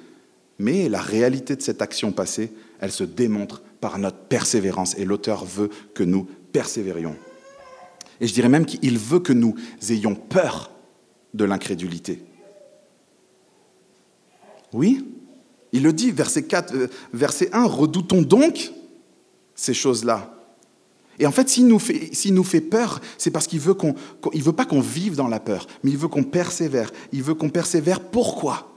Mais 0.58 0.88
la 0.88 1.00
réalité 1.00 1.56
de 1.56 1.62
cette 1.62 1.82
action 1.82 2.12
passée, 2.12 2.52
elle 2.80 2.92
se 2.92 3.04
démontre 3.04 3.62
par 3.80 3.98
notre 3.98 4.18
persévérance. 4.18 4.96
Et 4.98 5.04
l'auteur 5.04 5.44
veut 5.44 5.70
que 5.94 6.02
nous 6.02 6.28
persévérions. 6.56 7.16
Et 8.18 8.26
je 8.26 8.32
dirais 8.32 8.48
même 8.48 8.64
qu'il 8.64 8.98
veut 8.98 9.20
que 9.20 9.34
nous 9.34 9.56
ayons 9.90 10.14
peur 10.14 10.70
de 11.34 11.44
l'incrédulité. 11.44 12.24
Oui, 14.72 15.04
Il 15.72 15.82
le 15.82 15.92
dit, 15.92 16.12
verset, 16.12 16.44
4, 16.44 16.74
euh, 16.74 16.86
verset 17.12 17.50
1, 17.52 17.66
redoutons 17.66 18.22
donc 18.22 18.72
ces 19.54 19.74
choses-là. 19.74 20.34
Et 21.18 21.26
en 21.26 21.30
fait, 21.30 21.46
s'il 21.50 21.66
nous 21.66 21.78
fait, 21.78 22.10
nous 22.30 22.44
fait 22.44 22.62
peur, 22.62 23.02
c'est 23.18 23.30
parce 23.30 23.46
qu'il 23.46 23.60
veut 23.60 23.76
veut 24.32 24.52
pas 24.52 24.64
qu'on 24.64 24.80
vive 24.80 25.14
dans 25.14 25.28
la 25.28 25.40
peur, 25.40 25.66
mais 25.82 25.90
il 25.90 25.98
veut 25.98 26.08
qu'on 26.08 26.24
persévère. 26.24 26.90
Il 27.12 27.22
veut 27.22 27.34
qu'on 27.34 27.50
persévère. 27.50 28.00
Pourquoi? 28.00 28.72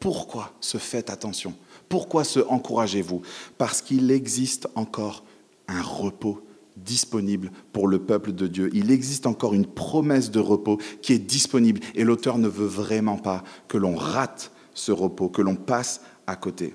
Pourquoi 0.00 0.52
se 0.60 0.78
faites 0.78 1.10
attention? 1.10 1.54
Pourquoi 1.88 2.24
se 2.24 2.40
encouragez-vous? 2.40 3.22
Parce 3.58 3.80
qu'il 3.80 4.10
existe 4.10 4.66
encore 4.74 5.22
un 5.68 5.82
repos 5.82 6.42
disponible 6.76 7.50
pour 7.72 7.88
le 7.88 7.98
peuple 7.98 8.32
de 8.32 8.46
Dieu. 8.46 8.70
Il 8.72 8.90
existe 8.90 9.26
encore 9.26 9.54
une 9.54 9.66
promesse 9.66 10.30
de 10.30 10.40
repos 10.40 10.78
qui 11.02 11.12
est 11.12 11.18
disponible 11.18 11.80
et 11.94 12.04
l'auteur 12.04 12.38
ne 12.38 12.48
veut 12.48 12.66
vraiment 12.66 13.16
pas 13.16 13.42
que 13.68 13.78
l'on 13.78 13.96
rate 13.96 14.52
ce 14.74 14.92
repos, 14.92 15.28
que 15.28 15.42
l'on 15.42 15.56
passe 15.56 16.02
à 16.26 16.36
côté. 16.36 16.74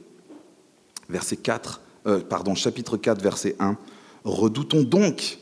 Verset 1.09 1.37
4, 1.37 1.81
euh, 2.07 2.19
pardon, 2.21 2.55
chapitre 2.55 2.97
4, 2.97 3.21
verset 3.21 3.55
1. 3.59 3.77
Redoutons 4.23 4.83
donc, 4.83 5.39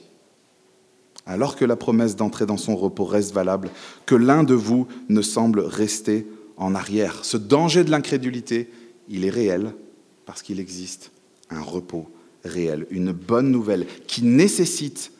alors 1.25 1.55
que 1.55 1.65
la 1.65 1.75
promesse 1.75 2.15
d'entrer 2.15 2.45
dans 2.45 2.57
son 2.57 2.75
repos 2.75 3.05
reste 3.05 3.33
valable, 3.33 3.69
que 4.05 4.15
l'un 4.15 4.43
de 4.43 4.53
vous 4.53 4.87
ne 5.09 5.21
semble 5.21 5.61
rester 5.61 6.27
en 6.57 6.75
arrière. 6.75 7.23
Ce 7.23 7.37
danger 7.37 7.83
de 7.83 7.91
l'incrédulité, 7.91 8.69
il 9.07 9.25
est 9.25 9.29
réel 9.29 9.73
parce 10.25 10.41
qu'il 10.41 10.59
existe 10.59 11.11
un 11.49 11.61
repos 11.61 12.07
réel, 12.43 12.85
une 12.89 13.11
bonne 13.11 13.51
nouvelle 13.51 13.85
qui 14.07 14.23
nécessite 14.23 15.11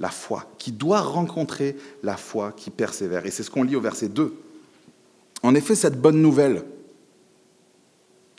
la 0.00 0.10
foi, 0.10 0.50
qui 0.58 0.72
doit 0.72 1.00
rencontrer 1.00 1.76
la 2.02 2.16
foi 2.16 2.52
qui 2.52 2.70
persévère. 2.70 3.26
Et 3.26 3.30
c'est 3.30 3.42
ce 3.42 3.50
qu'on 3.50 3.64
lit 3.64 3.76
au 3.76 3.80
verset 3.80 4.08
2. 4.08 4.32
En 5.42 5.54
effet, 5.54 5.74
cette 5.74 6.00
bonne 6.00 6.20
nouvelle 6.20 6.64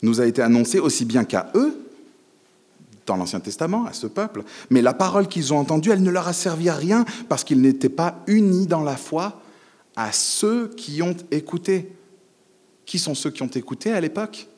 nous 0.02 0.20
a 0.20 0.26
été 0.26 0.42
annoncée 0.42 0.78
aussi 0.78 1.04
bien 1.04 1.24
qu'à 1.24 1.50
eux, 1.54 1.76
dans 3.06 3.16
l'Ancien 3.16 3.40
Testament, 3.40 3.86
à 3.86 3.92
ce 3.92 4.06
peuple, 4.06 4.44
mais 4.70 4.82
la 4.82 4.94
parole 4.94 5.26
qu'ils 5.26 5.52
ont 5.52 5.58
entendue, 5.58 5.90
elle 5.90 6.02
ne 6.02 6.10
leur 6.10 6.28
a 6.28 6.32
servi 6.32 6.68
à 6.68 6.74
rien 6.74 7.04
parce 7.28 7.44
qu'ils 7.44 7.60
n'étaient 7.60 7.88
pas 7.88 8.22
unis 8.26 8.66
dans 8.66 8.82
la 8.82 8.96
foi 8.96 9.40
à 9.96 10.12
ceux 10.12 10.68
qui 10.68 11.02
ont 11.02 11.16
écouté. 11.30 11.92
Qui 12.86 12.98
sont 12.98 13.14
ceux 13.14 13.30
qui 13.30 13.42
ont 13.42 13.48
écouté 13.48 13.92
à 13.92 14.00
l'époque? 14.00 14.48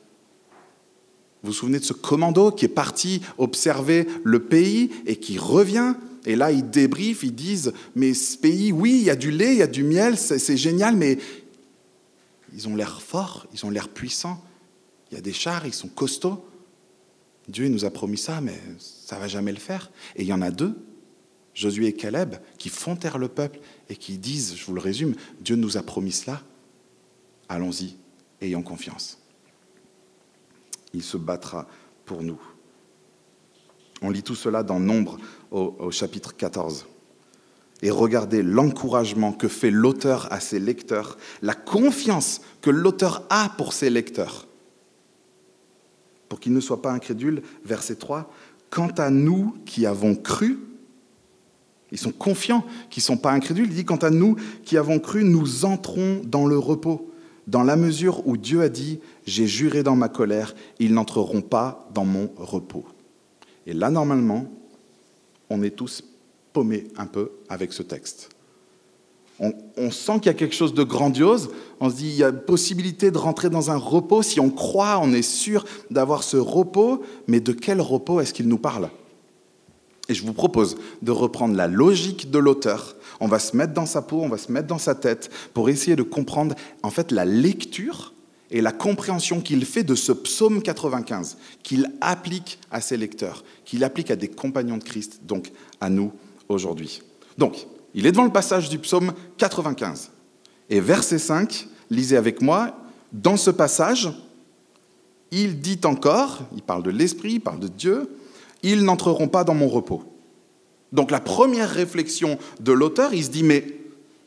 Vous 1.43 1.49
vous 1.49 1.53
souvenez 1.53 1.79
de 1.79 1.83
ce 1.83 1.93
commando 1.93 2.51
qui 2.51 2.65
est 2.65 2.69
parti 2.69 3.21
observer 3.37 4.07
le 4.23 4.43
pays 4.43 4.89
et 5.05 5.17
qui 5.17 5.37
revient 5.37 5.93
et 6.25 6.35
là, 6.35 6.51
ils 6.51 6.69
débriefent, 6.69 7.23
ils 7.23 7.35
disent, 7.35 7.73
mais 7.95 8.13
ce 8.13 8.37
pays, 8.37 8.71
oui, 8.71 8.93
il 8.99 9.03
y 9.03 9.09
a 9.09 9.15
du 9.15 9.31
lait, 9.31 9.53
il 9.53 9.57
y 9.57 9.61
a 9.61 9.67
du 9.67 9.83
miel, 9.83 10.17
c'est 10.17 10.57
génial, 10.57 10.95
mais 10.95 11.17
ils 12.53 12.67
ont 12.67 12.75
l'air 12.75 13.01
forts, 13.01 13.45
ils 13.53 13.65
ont 13.65 13.69
l'air 13.69 13.89
puissants. 13.89 14.41
Il 15.11 15.15
y 15.15 15.17
a 15.17 15.21
des 15.21 15.33
chars, 15.33 15.65
ils 15.65 15.73
sont 15.73 15.89
costauds. 15.89 16.45
Dieu 17.47 17.67
nous 17.67 17.83
a 17.83 17.89
promis 17.89 18.17
ça, 18.17 18.39
mais 18.39 18.57
ça 18.79 19.19
va 19.19 19.27
jamais 19.27 19.51
le 19.51 19.59
faire. 19.59 19.91
Et 20.15 20.21
il 20.21 20.27
y 20.27 20.33
en 20.33 20.41
a 20.41 20.49
deux, 20.49 20.75
Josué 21.53 21.87
et 21.87 21.93
Caleb, 21.93 22.35
qui 22.57 22.69
font 22.69 22.95
taire 22.95 23.17
le 23.17 23.27
peuple 23.27 23.59
et 23.89 23.95
qui 23.95 24.17
disent, 24.17 24.55
je 24.55 24.65
vous 24.65 24.73
le 24.73 24.81
résume, 24.81 25.15
Dieu 25.41 25.55
nous 25.55 25.77
a 25.77 25.83
promis 25.83 26.13
cela. 26.13 26.41
Allons-y, 27.49 27.97
ayons 28.41 28.63
confiance 28.63 29.22
il 30.93 31.03
se 31.03 31.17
battra 31.17 31.67
pour 32.05 32.23
nous. 32.23 32.39
On 34.01 34.09
lit 34.09 34.23
tout 34.23 34.35
cela 34.35 34.63
dans 34.63 34.79
Nombre 34.79 35.17
au, 35.51 35.91
chapitre 35.91 36.35
14. 36.35 36.85
Et 37.81 37.89
regardez 37.89 38.43
l'encouragement 38.43 39.33
que 39.33 39.47
fait 39.47 39.71
l'auteur 39.71 40.31
à 40.31 40.39
ses 40.39 40.59
lecteurs, 40.59 41.17
la 41.41 41.55
confiance 41.55 42.41
que 42.61 42.69
l'auteur 42.69 43.25
a 43.29 43.49
pour 43.57 43.73
ses 43.73 43.89
lecteurs. 43.89 44.47
Pour 46.29 46.39
qu'ils 46.39 46.53
ne 46.53 46.59
soient 46.59 46.81
pas 46.81 46.91
incrédules, 46.91 47.41
verset 47.65 47.95
3, 47.95 48.31
Quant 48.69 48.91
à 48.97 49.11
nous 49.11 49.55
qui 49.65 49.85
avons 49.85 50.15
cru, 50.15 50.59
ils 51.91 51.99
sont 51.99 52.11
confiants, 52.11 52.65
qui 52.89 53.01
ne 53.01 53.03
sont 53.03 53.17
pas 53.17 53.31
incrédules, 53.31 53.67
il 53.67 53.75
dit, 53.75 53.85
Quant 53.85 53.97
à 53.97 54.09
nous 54.09 54.35
qui 54.63 54.77
avons 54.77 54.99
cru, 54.99 55.23
nous 55.23 55.63
entrons 55.63 56.21
dans 56.25 56.47
le 56.47 56.57
repos 56.57 57.12
dans 57.47 57.63
la 57.63 57.75
mesure 57.75 58.25
où 58.27 58.37
Dieu 58.37 58.61
a 58.61 58.69
dit, 58.69 58.99
j'ai 59.25 59.47
juré 59.47 59.83
dans 59.83 59.95
ma 59.95 60.09
colère, 60.09 60.55
ils 60.79 60.93
n'entreront 60.93 61.41
pas 61.41 61.89
dans 61.93 62.05
mon 62.05 62.29
repos. 62.37 62.85
Et 63.65 63.73
là, 63.73 63.89
normalement, 63.89 64.45
on 65.49 65.61
est 65.63 65.75
tous 65.75 66.03
paumés 66.53 66.85
un 66.97 67.05
peu 67.05 67.31
avec 67.49 67.73
ce 67.73 67.83
texte. 67.83 68.29
On, 69.39 69.91
sent 69.91 70.19
qu'il 70.19 70.27
y 70.27 70.29
a 70.29 70.35
quelque 70.35 70.55
chose 70.55 70.73
de 70.73 70.83
grandiose, 70.83 71.49
on 71.81 71.89
se 71.89 71.95
dit, 71.95 72.07
il 72.07 72.15
y 72.15 72.23
a 72.23 72.31
possibilité 72.31 73.11
de 73.11 73.17
rentrer 73.17 73.49
dans 73.49 73.71
un 73.71 73.75
repos, 73.75 74.21
si 74.21 74.39
on 74.39 74.49
croit, 74.49 74.99
on 75.01 75.11
est 75.11 75.23
sûr 75.23 75.65
d'avoir 75.89 76.23
ce 76.23 76.37
repos, 76.37 77.01
mais 77.27 77.41
de 77.41 77.51
quel 77.51 77.81
repos 77.81 78.21
est-ce 78.21 78.33
qu'il 78.33 78.47
nous 78.47 78.59
parle? 78.59 78.89
Et 80.09 80.13
je 80.13 80.25
vous 80.25 80.33
propose 80.33 80.75
de 81.01 81.11
reprendre 81.11 81.55
la 81.55 81.67
logique 81.67 82.29
de 82.29 82.39
l'auteur 82.39 82.95
on 83.23 83.27
va 83.27 83.39
se 83.39 83.55
mettre 83.55 83.73
dans 83.73 83.85
sa 83.85 84.01
peau, 84.01 84.21
on 84.21 84.27
va 84.27 84.37
se 84.37 84.51
mettre 84.51 84.67
dans 84.67 84.77
sa 84.77 84.95
tête 84.95 85.31
pour 85.53 85.69
essayer 85.69 85.95
de 85.95 86.03
comprendre 86.03 86.55
en 86.81 86.89
fait 86.89 87.09
la 87.11 87.23
lecture 87.23 88.13
et 88.51 88.59
la 88.59 88.73
compréhension 88.73 89.39
qu'il 89.39 89.65
fait 89.65 89.83
de 89.83 89.95
ce 89.95 90.11
psaume 90.11 90.61
95, 90.61 91.37
qu'il 91.63 91.89
applique 92.01 92.59
à 92.69 92.81
ses 92.81 92.97
lecteurs, 92.97 93.45
qu'il 93.63 93.85
applique 93.85 94.11
à 94.11 94.17
des 94.17 94.27
compagnons 94.27 94.77
de 94.77 94.83
Christ, 94.83 95.21
donc 95.23 95.53
à 95.79 95.89
nous 95.89 96.11
aujourd'hui. 96.49 97.01
Donc, 97.37 97.65
il 97.95 98.05
est 98.05 98.11
devant 98.11 98.25
le 98.25 98.31
passage 98.31 98.67
du 98.67 98.77
psaume 98.77 99.13
95. 99.37 100.11
Et 100.69 100.81
verset 100.81 101.19
5, 101.19 101.67
lisez 101.89 102.17
avec 102.17 102.41
moi, 102.41 102.77
dans 103.13 103.37
ce 103.37 103.51
passage, 103.51 104.11
il 105.31 105.61
dit 105.61 105.79
encore, 105.85 106.41
il 106.53 106.61
parle 106.61 106.83
de 106.83 106.91
l'Esprit, 106.91 107.35
il 107.35 107.41
parle 107.41 107.59
de 107.59 107.69
Dieu, 107.69 108.09
ils 108.63 108.83
n'entreront 108.83 109.27
pas 109.27 109.43
dans 109.43 109.53
mon 109.53 109.67
repos. 109.67 110.03
Donc 110.91 111.11
la 111.11 111.19
première 111.19 111.69
réflexion 111.69 112.37
de 112.59 112.71
l'auteur, 112.71 113.13
il 113.13 113.23
se 113.23 113.29
dit, 113.29 113.43
mais 113.43 113.65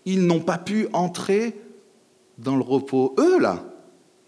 ils 0.04 0.26
n'ont 0.26 0.40
pas 0.40 0.58
pu 0.58 0.88
entrer 0.92 1.58
dans 2.38 2.56
le 2.56 2.62
repos, 2.62 3.14
eux, 3.18 3.40
là. 3.40 3.64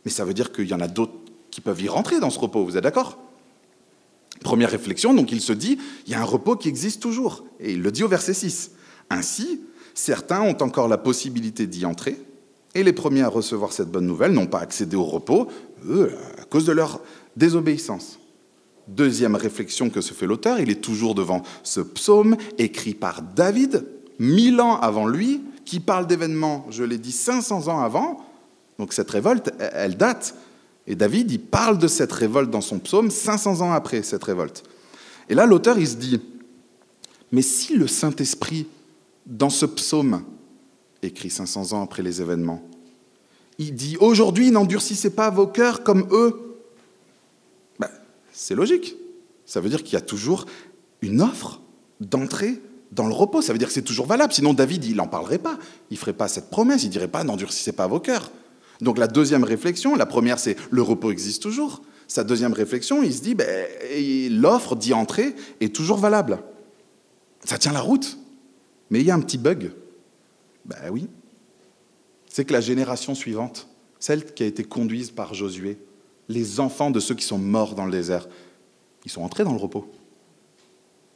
Mais 0.05 0.11
ça 0.11 0.25
veut 0.25 0.35
dire 0.35 0.53
qu'il 0.53 0.67
y 0.67 0.75
en 0.75 0.81
a 0.81 0.89
d'autres 0.89 1.13
qui 1.51 1.61
peuvent 1.61 1.83
y 1.83 1.89
rentrer 1.89 2.21
dans 2.21 2.31
ce 2.31 2.39
repos, 2.39 2.65
vous 2.65 2.77
êtes 2.77 2.83
d'accord? 2.83 3.19
Première 4.41 4.71
réflexion, 4.71 5.15
donc 5.15 5.33
il 5.33 5.41
se 5.41 5.53
dit, 5.53 5.79
il 6.07 6.13
y 6.13 6.15
a 6.15 6.21
un 6.21 6.25
repos 6.25 6.57
qui 6.57 6.69
existe 6.69 7.03
toujours. 7.03 7.45
Et 7.61 7.73
il 7.73 7.83
le 7.83 7.91
dit 7.91 8.05
au 8.05 8.09
verset 8.09 8.35
6. 8.35 8.71
Ainsi, 9.11 9.61
certains 9.95 10.43
ont 10.43 10.57
encore 10.63 10.89
la 10.89 10.99
possibilité 10.99 11.67
d'y 11.67 11.85
entrer, 11.85 12.21
et 12.75 12.85
les 12.85 12.93
premiers 12.93 13.23
à 13.23 13.29
recevoir 13.29 13.73
cette 13.73 13.91
bonne 13.91 14.07
nouvelle 14.07 14.33
n'ont 14.33 14.47
pas 14.47 14.61
accédé 14.61 14.97
au 14.97 15.05
repos, 15.05 15.49
eux, 15.87 16.13
à 16.41 16.45
cause 16.45 16.67
de 16.67 16.73
leur 16.73 17.01
désobéissance. 17.37 18.19
Deuxième 18.89 19.37
réflexion 19.37 19.91
que 19.91 20.01
se 20.01 20.15
fait 20.15 20.27
l'auteur, 20.27 20.61
il 20.61 20.71
est 20.71 20.81
toujours 20.81 21.15
devant 21.15 21.43
ce 21.63 21.81
psaume 21.81 22.37
écrit 22.57 22.95
par 22.95 23.21
David, 23.23 23.85
mille 24.19 24.61
ans 24.61 24.81
avant 24.81 25.07
lui, 25.07 25.43
qui 25.67 25.79
parle 25.79 26.07
d'événements, 26.07 26.67
je 26.71 26.83
l'ai 26.83 26.97
dit, 26.97 27.13
500 27.13 27.69
ans 27.69 27.81
avant. 27.81 28.25
Donc 28.79 28.95
cette 28.95 29.11
révolte, 29.11 29.53
elle 29.59 29.99
date. 29.99 30.35
Et 30.87 30.95
David, 30.95 31.31
il 31.31 31.41
parle 31.41 31.77
de 31.77 31.87
cette 31.87 32.13
révolte 32.13 32.51
dans 32.51 32.63
son 32.63 32.79
psaume 32.79 33.11
500 33.11 33.61
ans 33.61 33.73
après 33.73 34.03
cette 34.03 34.25
révolte. 34.25 34.63
Et 35.29 35.35
là, 35.35 35.45
l'auteur, 35.45 35.79
il 35.79 35.87
se 35.87 35.97
dit, 35.97 36.19
mais 37.31 37.43
si 37.43 37.77
le 37.77 37.87
Saint-Esprit, 37.87 38.67
dans 39.27 39.51
ce 39.51 39.67
psaume, 39.67 40.23
écrit 41.03 41.29
500 41.29 41.75
ans 41.75 41.83
après 41.83 42.03
les 42.03 42.23
événements, 42.23 42.63
il 43.59 43.75
dit, 43.75 43.99
aujourd'hui, 44.01 44.51
n'endurcissez 44.51 45.11
pas 45.11 45.29
vos 45.29 45.47
cœurs 45.47 45.83
comme 45.83 46.09
eux, 46.11 46.48
c'est 48.39 48.55
logique. 48.55 48.95
Ça 49.47 49.61
veut 49.61 49.69
dire 49.69 49.83
qu'il 49.83 49.95
y 49.95 49.97
a 49.97 50.01
toujours 50.01 50.47
une 51.03 51.21
offre 51.21 51.61
d'entrée 52.01 52.63
dans 52.93 53.09
le 53.09 53.13
repos. 53.13 53.43
Ça 53.43 53.53
veut 53.53 53.59
dire 53.59 53.67
que 53.67 53.75
c'est 53.75 53.83
toujours 53.83 54.07
valable. 54.07 54.33
Sinon, 54.33 54.55
David, 54.55 54.85
il 54.85 54.95
n'en 54.95 55.09
parlerait 55.09 55.39
pas. 55.39 55.59
Il 55.91 55.95
ne 55.95 55.99
ferait 55.99 56.13
pas 56.13 56.29
cette 56.29 56.49
promesse. 56.49 56.85
Il 56.85 56.87
ne 56.87 56.93
dirait 56.93 57.09
pas 57.09 57.25
n'endurcissez 57.25 57.73
pas 57.73 57.89
vos 57.89 57.99
cœurs. 57.99 58.31
Donc, 58.81 58.97
la 58.97 59.09
deuxième 59.09 59.43
réflexion, 59.43 59.97
la 59.97 60.07
première, 60.07 60.39
c'est 60.39 60.57
le 60.71 60.83
repos 60.83 61.11
existe 61.11 61.43
toujours. 61.43 61.83
Sa 62.07 62.23
deuxième 62.23 62.53
réflexion, 62.53 63.03
il 63.03 63.13
se 63.13 63.23
dit 63.23 63.35
ben, 63.35 63.67
l'offre 64.31 64.77
d'y 64.77 64.95
entrer 64.95 65.35
est 65.61 65.75
toujours 65.75 65.99
valable. 65.99 66.39
Ça 67.45 67.59
tient 67.59 67.73
la 67.73 67.81
route. 67.81 68.19
Mais 68.91 69.01
il 69.01 69.07
y 69.07 69.11
a 69.11 69.15
un 69.15 69.21
petit 69.21 69.39
bug. 69.39 69.73
Ben 70.65 70.77
oui. 70.93 71.09
C'est 72.31 72.45
que 72.45 72.53
la 72.53 72.61
génération 72.61 73.17
suivante, 73.17 73.69
celle 73.99 74.25
qui 74.33 74.45
a 74.45 74.47
été 74.47 74.63
conduite 74.63 75.13
par 75.15 75.35
Josué, 75.35 75.77
les 76.29 76.61
enfants 76.61 76.91
de 76.91 77.01
ceux 77.01 77.15
qui 77.15 77.25
sont 77.25 77.39
morts 77.39 77.75
dans 77.75 77.87
le 77.87 77.93
désert, 77.93 78.29
ils 79.05 79.11
sont 79.11 79.23
entrés 79.23 79.45
dans 79.45 79.53
le 79.53 79.59
repos. 79.59 79.91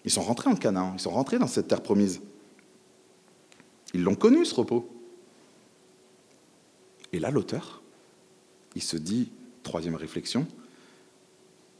Ils 0.05 0.11
sont 0.11 0.23
rentrés 0.23 0.51
en 0.51 0.57
Canaan, 0.57 0.93
ils 0.95 1.01
sont 1.01 1.11
rentrés 1.11 1.39
dans 1.39 1.47
cette 1.47 1.69
terre 1.69 1.83
promise. 1.83 2.21
Ils 3.95 4.03
l'ont 4.03 4.15
connu, 4.15 4.45
ce 4.45 4.55
repos. 4.55 4.89
Et 7.13 7.19
là, 7.19 7.31
l'auteur, 7.31 7.83
il 8.75 8.83
se 8.83 8.97
dit, 8.97 9.31
troisième 9.63 9.95
réflexion, 9.95 10.47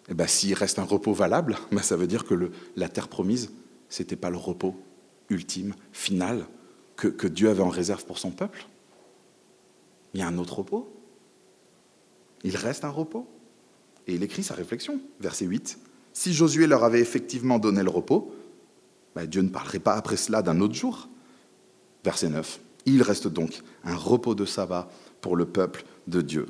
eh 0.09 0.15
ben, 0.15 0.27
s'il 0.27 0.53
reste 0.55 0.79
un 0.79 0.85
repos 0.85 1.15
valable, 1.15 1.57
ben, 1.73 1.83
ça 1.83 1.97
veut 1.97 2.07
dire 2.07 2.25
que 2.25 2.51
la 2.77 2.89
terre 2.89 3.09
promise, 3.09 3.51
ce 3.89 4.03
n'était 4.03 4.17
pas 4.17 4.31
le 4.31 4.37
repos 4.37 4.77
ultime, 5.31 5.75
final, 5.93 6.47
que 6.97 7.27
Dieu 7.27 7.49
avait 7.49 7.63
en 7.63 7.71
réserve 7.71 8.05
pour 8.05 8.19
son 8.19 8.31
peuple. 8.31 8.67
Il 10.15 10.21
y 10.21 10.23
a 10.23 10.29
un 10.29 10.39
autre 10.39 10.59
repos 10.59 10.93
il 12.45 12.57
reste 12.57 12.85
un 12.85 12.91
repos. 12.91 13.27
Et 14.07 14.15
il 14.15 14.23
écrit 14.23 14.43
sa 14.43 14.55
réflexion, 14.55 15.01
verset 15.21 15.47
8. 15.47 15.79
Si 16.13 16.33
Josué 16.33 16.67
leur 16.67 16.85
avait 16.85 17.01
effectivement 17.01 17.59
donné 17.59 17.83
le 17.83 17.91
repos, 17.91 18.35
ben, 19.15 19.27
Dieu 19.27 19.43
ne 19.43 19.49
parlerait 19.49 19.79
pas 19.79 19.95
après 19.95 20.17
cela 20.17 20.43
d'un 20.43 20.61
autre 20.61 20.75
jour. 20.75 21.09
Verset 22.05 22.29
9. 22.29 22.61
Il 22.87 23.03
reste 23.03 23.29
donc 23.29 23.63
un 23.85 23.95
repos 23.95 24.35
de 24.35 24.45
sabbat 24.45 24.91
pour 25.21 25.37
le 25.37 25.47
peuple 25.47 25.85
de 26.09 26.21
Dieu. 26.21 26.47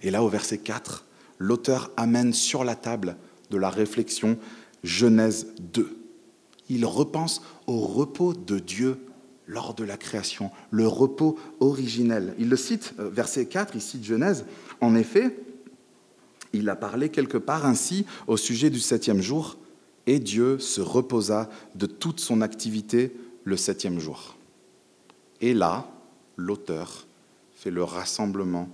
Et 0.00 0.10
là, 0.10 0.22
au 0.22 0.28
verset 0.28 0.58
4, 0.58 1.04
l'auteur 1.38 1.90
amène 1.96 2.32
sur 2.32 2.64
la 2.64 2.74
table 2.74 3.16
de 3.50 3.58
la 3.58 3.68
réflexion 3.68 4.38
Genèse 4.82 5.48
2. 5.60 5.96
Il 6.70 6.86
repense 6.86 7.42
au 7.66 7.80
repos 7.80 8.32
de 8.32 8.58
Dieu 8.58 8.98
lors 9.52 9.74
de 9.74 9.84
la 9.84 9.96
création, 9.96 10.50
le 10.70 10.88
repos 10.88 11.38
originel. 11.60 12.34
Il 12.38 12.48
le 12.48 12.56
cite, 12.56 12.94
euh, 12.98 13.10
verset 13.10 13.46
4, 13.46 13.74
il 13.74 13.82
cite 13.82 14.04
Genèse. 14.04 14.46
En 14.80 14.94
effet, 14.94 15.36
il 16.52 16.68
a 16.68 16.76
parlé 16.76 17.10
quelque 17.10 17.38
part 17.38 17.66
ainsi 17.66 18.06
au 18.26 18.36
sujet 18.36 18.70
du 18.70 18.80
septième 18.80 19.20
jour, 19.20 19.58
et 20.06 20.18
Dieu 20.18 20.58
se 20.58 20.80
reposa 20.80 21.48
de 21.74 21.86
toute 21.86 22.18
son 22.18 22.40
activité 22.40 23.14
le 23.44 23.56
septième 23.56 24.00
jour. 24.00 24.36
Et 25.40 25.54
là, 25.54 25.88
l'auteur 26.36 27.06
fait 27.54 27.70
le 27.70 27.84
rassemblement, 27.84 28.68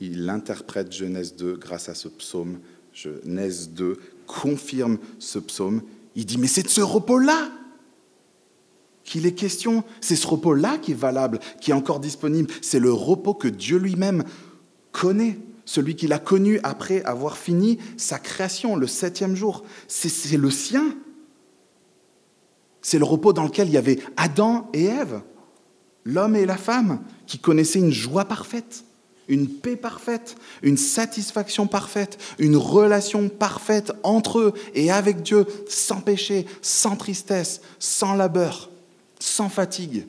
il 0.00 0.28
interprète 0.30 0.92
Genèse 0.92 1.34
2 1.36 1.56
grâce 1.56 1.88
à 1.88 1.94
ce 1.94 2.08
psaume. 2.08 2.58
Genèse 2.92 3.70
2 3.70 3.98
confirme 4.26 4.98
ce 5.18 5.38
psaume. 5.38 5.82
Il 6.14 6.24
dit, 6.26 6.38
mais 6.38 6.46
c'est 6.46 6.62
de 6.62 6.68
ce 6.68 6.80
repos-là 6.80 7.50
qu'il 9.04 9.26
est 9.26 9.34
question. 9.34 9.84
C'est 10.00 10.16
ce 10.16 10.26
repos-là 10.26 10.78
qui 10.78 10.92
est 10.92 10.96
valable, 10.96 11.38
qui 11.60 11.70
est 11.70 11.74
encore 11.74 12.00
disponible. 12.00 12.52
C'est 12.62 12.80
le 12.80 12.92
repos 12.92 13.34
que 13.34 13.48
Dieu 13.48 13.78
lui-même 13.78 14.24
connaît, 14.92 15.38
celui 15.64 15.94
qu'il 15.94 16.12
a 16.12 16.18
connu 16.18 16.58
après 16.62 17.02
avoir 17.04 17.36
fini 17.36 17.78
sa 17.96 18.18
création, 18.18 18.76
le 18.76 18.86
septième 18.86 19.36
jour. 19.36 19.62
C'est 19.86 20.36
le 20.36 20.50
sien. 20.50 20.96
C'est 22.82 22.98
le 22.98 23.04
repos 23.04 23.32
dans 23.32 23.44
lequel 23.44 23.68
il 23.68 23.74
y 23.74 23.78
avait 23.78 24.00
Adam 24.16 24.68
et 24.74 24.84
Ève, 24.84 25.22
l'homme 26.04 26.36
et 26.36 26.44
la 26.44 26.58
femme, 26.58 27.00
qui 27.26 27.38
connaissaient 27.38 27.78
une 27.78 27.92
joie 27.92 28.26
parfaite, 28.26 28.84
une 29.26 29.48
paix 29.48 29.76
parfaite, 29.76 30.36
une 30.62 30.76
satisfaction 30.76 31.66
parfaite, 31.66 32.18
une 32.38 32.56
relation 32.56 33.30
parfaite 33.30 33.92
entre 34.02 34.38
eux 34.38 34.52
et 34.74 34.90
avec 34.90 35.22
Dieu, 35.22 35.46
sans 35.66 36.02
péché, 36.02 36.44
sans 36.60 36.96
tristesse, 36.96 37.62
sans 37.78 38.14
labeur 38.14 38.70
sans 39.24 39.48
fatigue. 39.48 40.06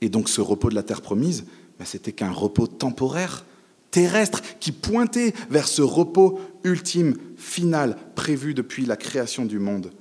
Et 0.00 0.08
donc 0.08 0.28
ce 0.28 0.40
repos 0.40 0.70
de 0.70 0.74
la 0.74 0.82
terre 0.82 1.02
promise, 1.02 1.44
ben, 1.78 1.84
c'était 1.84 2.12
qu'un 2.12 2.30
repos 2.30 2.66
temporaire, 2.66 3.44
terrestre, 3.90 4.42
qui 4.58 4.72
pointait 4.72 5.34
vers 5.50 5.68
ce 5.68 5.82
repos 5.82 6.40
ultime, 6.64 7.16
final, 7.36 7.98
prévu 8.14 8.54
depuis 8.54 8.86
la 8.86 8.96
création 8.96 9.44
du 9.44 9.58
monde 9.58 9.92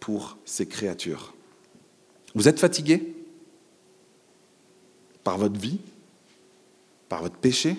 pour 0.00 0.38
ses 0.44 0.66
créatures. 0.66 1.34
Vous 2.34 2.48
êtes 2.48 2.60
fatigué 2.60 3.14
par 5.24 5.38
votre 5.38 5.58
vie, 5.58 5.78
par 7.08 7.22
votre 7.22 7.36
péché, 7.36 7.76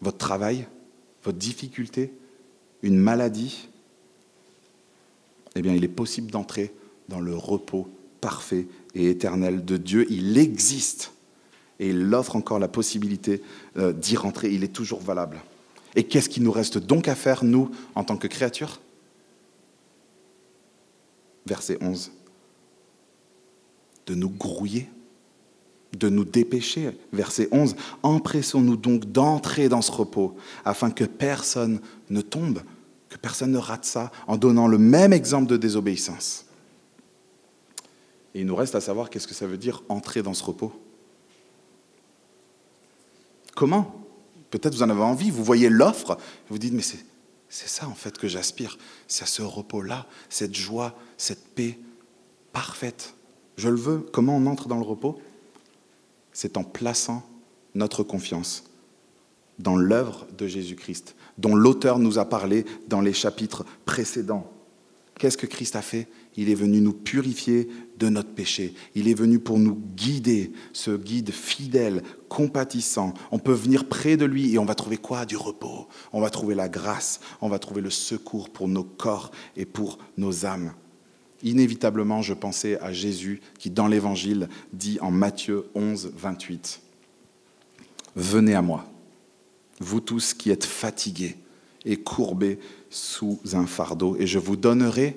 votre 0.00 0.18
travail, 0.18 0.66
votre 1.22 1.38
difficulté, 1.38 2.12
une 2.82 2.96
maladie, 2.96 3.69
eh 5.56 5.62
bien, 5.62 5.74
il 5.74 5.84
est 5.84 5.88
possible 5.88 6.30
d'entrer 6.30 6.72
dans 7.08 7.20
le 7.20 7.34
repos 7.34 7.88
parfait 8.20 8.66
et 8.94 9.10
éternel 9.10 9.64
de 9.64 9.76
Dieu. 9.76 10.06
Il 10.10 10.38
existe 10.38 11.12
et 11.78 11.88
il 11.88 12.14
offre 12.14 12.36
encore 12.36 12.58
la 12.58 12.68
possibilité 12.68 13.42
euh, 13.76 13.92
d'y 13.92 14.16
rentrer. 14.16 14.52
Il 14.52 14.62
est 14.64 14.72
toujours 14.72 15.00
valable. 15.00 15.40
Et 15.96 16.04
qu'est-ce 16.04 16.28
qui 16.28 16.40
nous 16.40 16.52
reste 16.52 16.78
donc 16.78 17.08
à 17.08 17.14
faire, 17.14 17.42
nous, 17.42 17.70
en 17.94 18.04
tant 18.04 18.16
que 18.16 18.28
créatures? 18.28 18.80
Verset 21.46 21.78
11. 21.80 22.12
De 24.06 24.14
nous 24.14 24.30
grouiller, 24.30 24.88
de 25.98 26.08
nous 26.08 26.24
dépêcher. 26.24 26.90
Verset 27.12 27.48
11. 27.50 27.74
Empressons-nous 28.02 28.76
donc 28.76 29.10
d'entrer 29.10 29.68
dans 29.68 29.82
ce 29.82 29.90
repos, 29.90 30.36
afin 30.64 30.90
que 30.90 31.04
personne 31.04 31.80
ne 32.08 32.20
tombe 32.20 32.60
que 33.10 33.18
personne 33.18 33.50
ne 33.50 33.58
rate 33.58 33.84
ça 33.84 34.10
en 34.26 34.38
donnant 34.38 34.68
le 34.68 34.78
même 34.78 35.12
exemple 35.12 35.48
de 35.48 35.56
désobéissance. 35.56 36.46
Et 38.34 38.40
il 38.40 38.46
nous 38.46 38.54
reste 38.54 38.76
à 38.76 38.80
savoir 38.80 39.10
qu'est-ce 39.10 39.26
que 39.26 39.34
ça 39.34 39.46
veut 39.46 39.58
dire 39.58 39.82
entrer 39.88 40.22
dans 40.22 40.32
ce 40.32 40.44
repos. 40.44 40.72
Comment? 43.56 44.06
Peut-être 44.50 44.74
vous 44.74 44.82
en 44.82 44.90
avez 44.90 45.02
envie, 45.02 45.30
vous 45.30 45.44
voyez 45.44 45.68
l'offre, 45.68 46.16
vous 46.48 46.58
dites, 46.58 46.72
mais 46.72 46.82
c'est, 46.82 47.04
c'est 47.48 47.68
ça 47.68 47.88
en 47.88 47.94
fait 47.94 48.16
que 48.16 48.28
j'aspire, 48.28 48.78
c'est 49.08 49.24
à 49.24 49.26
ce 49.26 49.42
repos-là, 49.42 50.06
cette 50.28 50.54
joie, 50.54 50.96
cette 51.18 51.54
paix 51.54 51.78
parfaite. 52.52 53.14
Je 53.56 53.68
le 53.68 53.76
veux. 53.76 53.98
Comment 54.12 54.36
on 54.36 54.46
entre 54.46 54.68
dans 54.68 54.78
le 54.78 54.84
repos? 54.84 55.20
C'est 56.32 56.56
en 56.56 56.64
plaçant 56.64 57.28
notre 57.74 58.02
confiance 58.02 58.69
dans 59.60 59.76
l'œuvre 59.76 60.26
de 60.36 60.46
Jésus-Christ, 60.46 61.14
dont 61.38 61.54
l'auteur 61.54 61.98
nous 61.98 62.18
a 62.18 62.24
parlé 62.24 62.64
dans 62.88 63.00
les 63.00 63.12
chapitres 63.12 63.64
précédents. 63.84 64.50
Qu'est-ce 65.18 65.36
que 65.36 65.46
Christ 65.46 65.76
a 65.76 65.82
fait? 65.82 66.08
Il 66.36 66.48
est 66.48 66.54
venu 66.54 66.80
nous 66.80 66.94
purifier 66.94 67.68
de 67.98 68.08
notre 68.08 68.30
péché. 68.30 68.72
Il 68.94 69.06
est 69.06 69.14
venu 69.14 69.38
pour 69.38 69.58
nous 69.58 69.78
guider, 69.94 70.52
ce 70.72 70.92
guide 70.92 71.30
fidèle, 71.30 72.02
compatissant. 72.30 73.12
On 73.30 73.38
peut 73.38 73.52
venir 73.52 73.86
près 73.86 74.16
de 74.16 74.24
lui 74.24 74.54
et 74.54 74.58
on 74.58 74.64
va 74.64 74.74
trouver 74.74 74.96
quoi? 74.96 75.26
Du 75.26 75.36
repos. 75.36 75.88
On 76.14 76.22
va 76.22 76.30
trouver 76.30 76.54
la 76.54 76.70
grâce, 76.70 77.20
on 77.42 77.50
va 77.50 77.58
trouver 77.58 77.82
le 77.82 77.90
secours 77.90 78.48
pour 78.48 78.66
nos 78.66 78.84
corps 78.84 79.30
et 79.56 79.66
pour 79.66 79.98
nos 80.16 80.46
âmes. 80.46 80.72
Inévitablement, 81.42 82.22
je 82.22 82.32
pensais 82.32 82.80
à 82.80 82.92
Jésus 82.92 83.42
qui, 83.58 83.68
dans 83.68 83.88
l'Évangile, 83.88 84.48
dit 84.72 84.98
en 85.02 85.10
Matthieu 85.10 85.66
11, 85.74 86.12
28, 86.16 86.80
Venez 88.16 88.54
à 88.54 88.62
moi 88.62 88.86
vous 89.80 90.00
tous 90.00 90.34
qui 90.34 90.50
êtes 90.50 90.64
fatigués 90.64 91.36
et 91.84 91.96
courbés 91.96 92.58
sous 92.90 93.40
un 93.52 93.66
fardeau, 93.66 94.16
et 94.18 94.26
je 94.26 94.38
vous 94.38 94.56
donnerai 94.56 95.16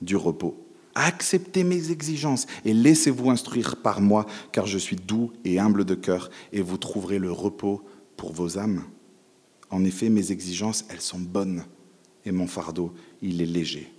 du 0.00 0.16
repos. 0.16 0.66
Acceptez 0.94 1.62
mes 1.62 1.90
exigences 1.90 2.46
et 2.64 2.72
laissez-vous 2.72 3.30
instruire 3.30 3.76
par 3.76 4.00
moi, 4.00 4.26
car 4.52 4.66
je 4.66 4.78
suis 4.78 4.96
doux 4.96 5.32
et 5.44 5.58
humble 5.58 5.84
de 5.84 5.94
cœur, 5.94 6.30
et 6.52 6.62
vous 6.62 6.78
trouverez 6.78 7.18
le 7.18 7.30
repos 7.30 7.82
pour 8.16 8.32
vos 8.32 8.58
âmes. 8.58 8.84
En 9.70 9.84
effet, 9.84 10.08
mes 10.08 10.32
exigences, 10.32 10.84
elles 10.88 11.00
sont 11.00 11.20
bonnes, 11.20 11.64
et 12.24 12.32
mon 12.32 12.46
fardeau, 12.46 12.92
il 13.22 13.40
est 13.40 13.46
léger. 13.46 13.92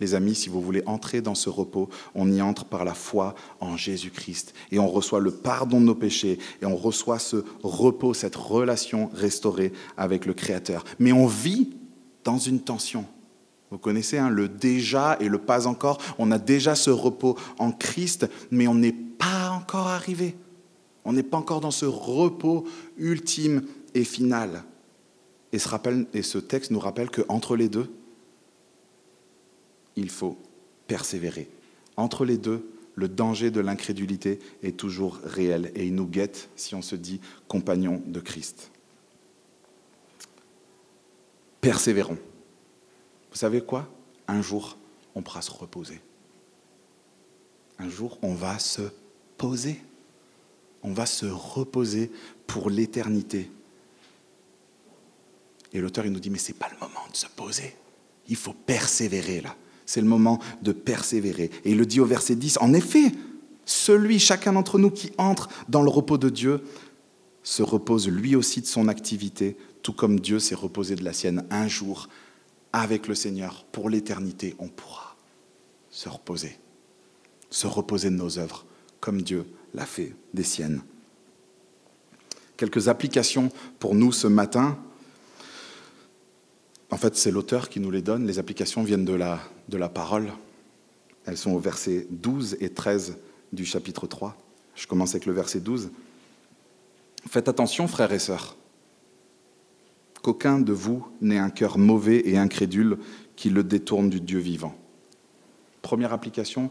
Les 0.00 0.14
amis, 0.14 0.34
si 0.34 0.48
vous 0.48 0.60
voulez 0.60 0.82
entrer 0.86 1.20
dans 1.20 1.36
ce 1.36 1.48
repos, 1.48 1.88
on 2.14 2.30
y 2.32 2.42
entre 2.42 2.64
par 2.64 2.84
la 2.84 2.94
foi 2.94 3.34
en 3.60 3.76
Jésus-Christ 3.76 4.52
et 4.72 4.78
on 4.78 4.88
reçoit 4.88 5.20
le 5.20 5.30
pardon 5.30 5.80
de 5.80 5.86
nos 5.86 5.94
péchés 5.94 6.38
et 6.60 6.66
on 6.66 6.76
reçoit 6.76 7.20
ce 7.20 7.44
repos, 7.62 8.12
cette 8.12 8.34
relation 8.34 9.10
restaurée 9.14 9.72
avec 9.96 10.26
le 10.26 10.34
Créateur. 10.34 10.84
Mais 10.98 11.12
on 11.12 11.26
vit 11.26 11.70
dans 12.24 12.38
une 12.38 12.60
tension. 12.60 13.04
Vous 13.70 13.78
connaissez 13.78 14.18
hein, 14.18 14.30
le 14.30 14.48
déjà 14.48 15.16
et 15.20 15.28
le 15.28 15.38
pas 15.38 15.66
encore. 15.66 15.98
On 16.18 16.32
a 16.32 16.38
déjà 16.38 16.74
ce 16.74 16.90
repos 16.90 17.36
en 17.58 17.70
Christ, 17.70 18.28
mais 18.50 18.66
on 18.66 18.74
n'est 18.74 18.92
pas 18.92 19.50
encore 19.50 19.88
arrivé. 19.88 20.36
On 21.04 21.12
n'est 21.12 21.22
pas 21.22 21.36
encore 21.36 21.60
dans 21.60 21.70
ce 21.70 21.86
repos 21.86 22.64
ultime 22.98 23.62
et 23.94 24.04
final. 24.04 24.64
Et 25.52 25.58
ce, 25.58 25.68
et 26.14 26.22
ce 26.22 26.38
texte 26.38 26.70
nous 26.72 26.80
rappelle 26.80 27.10
qu'entre 27.10 27.56
les 27.56 27.68
deux, 27.68 27.92
il 29.96 30.10
faut 30.10 30.38
persévérer. 30.86 31.48
Entre 31.96 32.24
les 32.24 32.38
deux, 32.38 32.70
le 32.94 33.08
danger 33.08 33.50
de 33.50 33.60
l'incrédulité 33.60 34.38
est 34.62 34.76
toujours 34.76 35.18
réel 35.24 35.72
et 35.74 35.86
il 35.86 35.94
nous 35.94 36.06
guette 36.06 36.48
si 36.56 36.74
on 36.74 36.82
se 36.82 36.96
dit 36.96 37.20
compagnon 37.48 38.02
de 38.06 38.20
Christ. 38.20 38.70
Persévérons. 41.60 42.18
Vous 43.30 43.38
savez 43.38 43.62
quoi? 43.62 43.88
Un 44.28 44.42
jour, 44.42 44.76
on 45.14 45.22
pourra 45.22 45.42
se 45.42 45.50
reposer. 45.50 46.00
Un 47.78 47.88
jour, 47.88 48.18
on 48.22 48.34
va 48.34 48.58
se 48.58 48.82
poser. 49.36 49.80
On 50.82 50.92
va 50.92 51.06
se 51.06 51.26
reposer 51.26 52.12
pour 52.46 52.70
l'éternité. 52.70 53.50
Et 55.72 55.80
l'auteur, 55.80 56.06
il 56.06 56.12
nous 56.12 56.20
dit, 56.20 56.30
mais 56.30 56.38
ce 56.38 56.52
n'est 56.52 56.58
pas 56.58 56.68
le 56.70 56.78
moment 56.78 57.06
de 57.10 57.16
se 57.16 57.26
poser. 57.26 57.74
Il 58.28 58.36
faut 58.36 58.52
persévérer 58.52 59.40
là. 59.40 59.56
C'est 59.86 60.00
le 60.00 60.06
moment 60.06 60.38
de 60.62 60.72
persévérer. 60.72 61.50
Et 61.64 61.72
il 61.72 61.78
le 61.78 61.86
dit 61.86 62.00
au 62.00 62.06
verset 62.06 62.36
10, 62.36 62.58
en 62.60 62.72
effet, 62.72 63.12
celui, 63.64 64.18
chacun 64.18 64.52
d'entre 64.52 64.78
nous 64.78 64.90
qui 64.90 65.12
entre 65.18 65.48
dans 65.68 65.82
le 65.82 65.90
repos 65.90 66.18
de 66.18 66.28
Dieu, 66.28 66.62
se 67.42 67.62
repose 67.62 68.08
lui 68.08 68.36
aussi 68.36 68.60
de 68.60 68.66
son 68.66 68.88
activité, 68.88 69.56
tout 69.82 69.92
comme 69.92 70.18
Dieu 70.18 70.38
s'est 70.38 70.54
reposé 70.54 70.96
de 70.96 71.04
la 71.04 71.12
sienne. 71.12 71.44
Un 71.50 71.68
jour, 71.68 72.08
avec 72.72 73.06
le 73.06 73.14
Seigneur, 73.14 73.64
pour 73.70 73.90
l'éternité, 73.90 74.56
on 74.58 74.68
pourra 74.68 75.16
se 75.90 76.08
reposer, 76.08 76.58
se 77.50 77.66
reposer 77.66 78.10
de 78.10 78.16
nos 78.16 78.38
œuvres, 78.38 78.64
comme 79.00 79.22
Dieu 79.22 79.46
l'a 79.74 79.86
fait 79.86 80.16
des 80.32 80.42
siennes. 80.42 80.82
Quelques 82.56 82.88
applications 82.88 83.50
pour 83.78 83.94
nous 83.94 84.12
ce 84.12 84.26
matin. 84.26 84.78
En 86.94 86.96
fait, 86.96 87.16
c'est 87.16 87.32
l'auteur 87.32 87.70
qui 87.70 87.80
nous 87.80 87.90
les 87.90 88.02
donne. 88.02 88.24
Les 88.24 88.38
applications 88.38 88.84
viennent 88.84 89.04
de 89.04 89.14
la, 89.14 89.88
parole. 89.88 90.32
Elles 91.26 91.36
sont 91.36 91.50
au 91.50 91.58
verset 91.58 92.06
12 92.08 92.58
et 92.60 92.68
13 92.68 93.18
du 93.52 93.64
chapitre 93.64 94.06
3. 94.06 94.36
Je 94.76 94.86
commence 94.86 95.10
avec 95.10 95.26
le 95.26 95.32
verset 95.32 95.58
12. 95.58 95.90
Faites 97.28 97.48
attention, 97.48 97.88
frères 97.88 98.12
et 98.12 98.20
sœurs, 98.20 98.56
qu'aucun 100.22 100.60
de 100.60 100.72
vous 100.72 101.04
n'ait 101.20 101.38
un 101.38 101.50
cœur 101.50 101.78
mauvais 101.78 102.22
et 102.26 102.38
incrédule 102.38 102.98
qui 103.34 103.50
le 103.50 103.64
détourne 103.64 104.08
du 104.08 104.20
Dieu 104.20 104.38
vivant. 104.38 104.76
Première 105.82 106.12
application, 106.12 106.70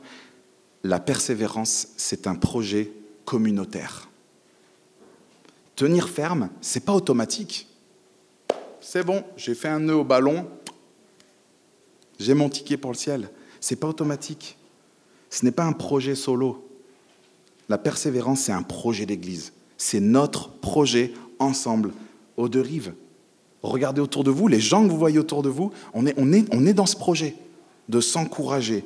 la 0.84 1.02
persévérance, 1.02 1.90
c'est 1.98 2.28
un 2.28 2.36
projet 2.36 2.94
communautaire. 3.26 4.08
Tenir 5.76 6.08
ferme, 6.08 6.50
c'est 6.62 6.86
pas 6.86 6.94
automatique. 6.94 7.68
C'est 8.86 9.06
bon, 9.06 9.24
j'ai 9.38 9.56
fait 9.56 9.70
un 9.70 9.80
nœud 9.80 9.96
au 9.96 10.04
ballon, 10.04 10.46
j'ai 12.20 12.34
mon 12.34 12.50
ticket 12.50 12.76
pour 12.76 12.92
le 12.92 12.98
ciel. 12.98 13.30
C'est 13.62 13.78
pas 13.78 13.88
automatique. 13.88 14.58
Ce 15.30 15.46
n'est 15.46 15.52
pas 15.52 15.64
un 15.64 15.72
projet 15.72 16.16
solo. 16.16 16.68
La 17.70 17.78
persévérance, 17.78 18.42
c'est 18.42 18.52
un 18.52 18.62
projet 18.62 19.06
d'église. 19.06 19.54
C'est 19.78 20.02
notre 20.02 20.50
projet 20.50 21.14
ensemble, 21.40 21.94
aux 22.36 22.50
deux 22.50 22.62
rives. 22.62 22.94
Regardez 23.62 24.02
autour 24.02 24.26
de 24.26 24.32
vous, 24.32 24.50
les 24.50 24.60
gens 24.60 24.84
que 24.84 24.92
vous 24.92 25.00
voyez 25.00 25.18
autour 25.18 25.44
de 25.44 25.50
vous, 25.50 25.72
on 25.94 26.06
est, 26.06 26.14
on 26.18 26.34
est, 26.34 26.46
on 26.54 26.66
est 26.66 26.74
dans 26.74 26.86
ce 26.86 26.98
projet 26.98 27.36
de 27.88 28.02
s'encourager. 28.02 28.84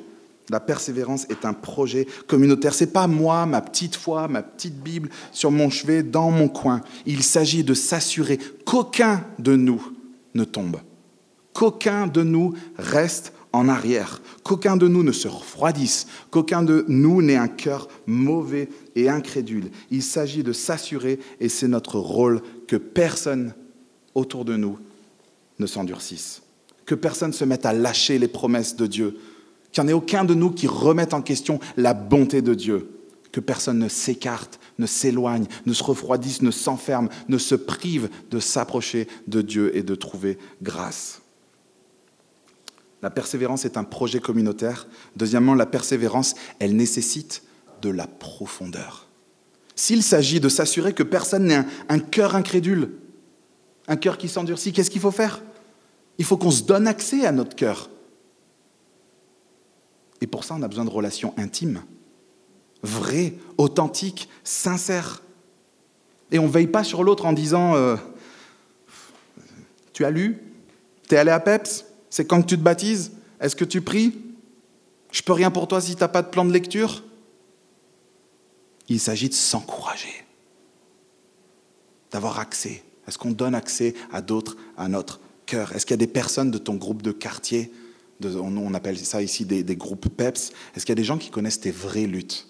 La 0.50 0.60
persévérance 0.60 1.26
est 1.28 1.44
un 1.44 1.52
projet 1.52 2.06
communautaire. 2.26 2.74
C'est 2.74 2.92
pas 2.92 3.06
moi, 3.06 3.44
ma 3.46 3.60
petite 3.60 3.96
foi, 3.96 4.28
ma 4.28 4.42
petite 4.42 4.82
Bible 4.82 5.10
sur 5.32 5.50
mon 5.50 5.68
chevet, 5.68 6.02
dans 6.02 6.30
mon 6.30 6.48
coin. 6.48 6.80
Il 7.06 7.22
s'agit 7.22 7.64
de 7.64 7.74
s'assurer 7.74 8.38
qu'aucun 8.64 9.24
de 9.38 9.56
nous 9.56 9.82
ne 10.34 10.44
tombe, 10.44 10.78
qu'aucun 11.52 12.06
de 12.06 12.22
nous 12.22 12.54
reste 12.78 13.32
en 13.52 13.68
arrière, 13.68 14.20
qu'aucun 14.42 14.76
de 14.76 14.88
nous 14.88 15.02
ne 15.02 15.12
se 15.12 15.28
refroidisse, 15.28 16.06
qu'aucun 16.30 16.62
de 16.62 16.84
nous 16.88 17.22
n'ait 17.22 17.36
un 17.36 17.48
cœur 17.48 17.88
mauvais 18.06 18.68
et 18.94 19.08
incrédule. 19.08 19.70
Il 19.90 20.02
s'agit 20.02 20.42
de 20.42 20.52
s'assurer, 20.52 21.18
et 21.40 21.48
c'est 21.48 21.68
notre 21.68 21.98
rôle, 21.98 22.42
que 22.66 22.76
personne 22.76 23.54
autour 24.14 24.44
de 24.44 24.56
nous 24.56 24.78
ne 25.58 25.66
s'endurcisse, 25.66 26.42
que 26.86 26.94
personne 26.94 27.32
se 27.32 27.44
mette 27.44 27.66
à 27.66 27.72
lâcher 27.72 28.18
les 28.18 28.28
promesses 28.28 28.76
de 28.76 28.86
Dieu, 28.86 29.18
qu'il 29.72 29.82
n'y 29.84 29.88
en 29.88 29.90
ait 29.90 29.94
aucun 29.94 30.24
de 30.24 30.34
nous 30.34 30.50
qui 30.50 30.66
remette 30.66 31.14
en 31.14 31.22
question 31.22 31.60
la 31.76 31.94
bonté 31.94 32.42
de 32.42 32.54
Dieu, 32.54 32.90
que 33.32 33.40
personne 33.40 33.78
ne 33.78 33.88
s'écarte, 33.88 34.58
ne 34.78 34.86
s'éloigne, 34.86 35.46
ne 35.66 35.72
se 35.72 35.82
refroidisse, 35.82 36.42
ne 36.42 36.50
s'enferme, 36.50 37.08
ne 37.28 37.38
se 37.38 37.54
prive 37.54 38.08
de 38.30 38.40
s'approcher 38.40 39.08
de 39.26 39.42
Dieu 39.42 39.76
et 39.76 39.82
de 39.82 39.94
trouver 39.94 40.38
grâce. 40.62 41.20
La 43.02 43.10
persévérance 43.10 43.64
est 43.64 43.76
un 43.76 43.84
projet 43.84 44.18
communautaire. 44.18 44.88
Deuxièmement, 45.16 45.54
la 45.54 45.66
persévérance, 45.66 46.34
elle 46.58 46.74
nécessite 46.74 47.44
de 47.80 47.90
la 47.90 48.06
profondeur. 48.06 49.06
S'il 49.76 50.02
s'agit 50.02 50.40
de 50.40 50.48
s'assurer 50.48 50.92
que 50.92 51.04
personne 51.04 51.44
n'ait 51.46 51.64
un, 51.88 51.98
cœur 52.00 52.34
incrédule, 52.34 52.90
un 53.86 53.96
cœur 53.96 54.18
qui 54.18 54.28
s'endurcit, 54.28 54.72
qu'est-ce 54.72 54.90
qu'il 54.90 55.00
faut 55.00 55.12
faire? 55.12 55.40
Il 56.18 56.24
faut 56.24 56.36
qu'on 56.36 56.50
se 56.50 56.64
donne 56.64 56.88
accès 56.88 57.24
à 57.24 57.30
notre 57.30 57.54
cœur. 57.54 57.88
Pour 60.30 60.44
ça, 60.44 60.54
on 60.54 60.62
a 60.62 60.68
besoin 60.68 60.84
de 60.84 60.90
relations 60.90 61.34
intimes, 61.36 61.82
vraies, 62.82 63.34
authentiques, 63.56 64.28
sincères. 64.44 65.22
Et 66.30 66.38
on 66.38 66.44
ne 66.44 66.52
veille 66.52 66.66
pas 66.66 66.84
sur 66.84 67.02
l'autre 67.02 67.26
en 67.26 67.32
disant 67.32 67.74
euh, 67.74 67.96
Tu 69.92 70.04
as 70.04 70.10
lu? 70.10 70.42
Tu 71.08 71.14
es 71.14 71.18
allé 71.18 71.30
à 71.30 71.40
Peps? 71.40 71.86
C'est 72.10 72.26
quand 72.26 72.42
que 72.42 72.46
tu 72.46 72.56
te 72.56 72.62
baptises? 72.62 73.12
Est-ce 73.40 73.56
que 73.56 73.64
tu 73.64 73.80
pries? 73.80 74.14
Je 75.10 75.22
peux 75.22 75.32
rien 75.32 75.50
pour 75.50 75.68
toi 75.68 75.80
si 75.80 75.94
tu 75.94 76.00
n'as 76.00 76.08
pas 76.08 76.22
de 76.22 76.28
plan 76.28 76.44
de 76.44 76.52
lecture? 76.52 77.02
Il 78.88 79.00
s'agit 79.00 79.28
de 79.28 79.34
s'encourager, 79.34 80.24
d'avoir 82.10 82.38
accès. 82.38 82.82
Est-ce 83.06 83.18
qu'on 83.18 83.32
donne 83.32 83.54
accès 83.54 83.94
à 84.12 84.20
d'autres, 84.22 84.56
à 84.76 84.88
notre 84.88 85.20
cœur? 85.46 85.72
Est-ce 85.72 85.86
qu'il 85.86 85.94
y 85.94 85.94
a 85.94 85.98
des 85.98 86.06
personnes 86.06 86.50
de 86.50 86.58
ton 86.58 86.74
groupe 86.74 87.02
de 87.02 87.12
quartier 87.12 87.70
on 88.24 88.74
appelle 88.74 88.98
ça 88.98 89.22
ici 89.22 89.44
des, 89.44 89.62
des 89.62 89.76
groupes 89.76 90.08
PEPS. 90.08 90.52
Est-ce 90.74 90.84
qu'il 90.84 90.90
y 90.90 90.92
a 90.92 90.94
des 90.96 91.04
gens 91.04 91.18
qui 91.18 91.30
connaissent 91.30 91.60
tes 91.60 91.70
vraies 91.70 92.06
luttes? 92.06 92.48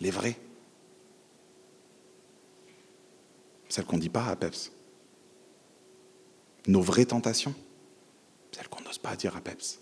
Les 0.00 0.10
vraies 0.10 0.36
Celles 3.68 3.84
qu'on 3.86 3.96
ne 3.96 4.02
dit 4.02 4.08
pas 4.08 4.26
à 4.26 4.36
PEPS. 4.36 4.70
Nos 6.68 6.80
vraies 6.80 7.06
tentations? 7.06 7.54
Celles 8.52 8.68
qu'on 8.68 8.82
n'ose 8.84 8.98
pas 8.98 9.16
dire 9.16 9.36
à 9.36 9.40
PEPS. 9.40 9.80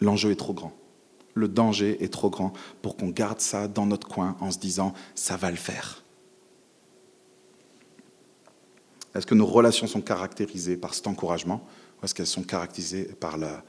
L'enjeu 0.00 0.30
est 0.30 0.36
trop 0.36 0.54
grand. 0.54 0.72
Le 1.34 1.48
danger 1.48 2.02
est 2.02 2.12
trop 2.12 2.30
grand 2.30 2.52
pour 2.80 2.96
qu'on 2.96 3.08
garde 3.08 3.40
ça 3.40 3.68
dans 3.68 3.86
notre 3.86 4.08
coin 4.08 4.36
en 4.40 4.50
se 4.50 4.58
disant 4.58 4.94
ça 5.14 5.36
va 5.36 5.50
le 5.50 5.56
faire. 5.56 6.02
Est-ce 9.14 9.26
que 9.26 9.34
nos 9.34 9.46
relations 9.46 9.86
sont 9.86 10.00
caractérisées 10.00 10.76
par 10.76 10.94
cet 10.94 11.06
encouragement? 11.06 11.66
Parce 12.04 12.12
qu'elles 12.12 12.26
sont 12.26 12.42
caractérisées 12.42 13.04
par 13.18 13.38
la, 13.38 13.64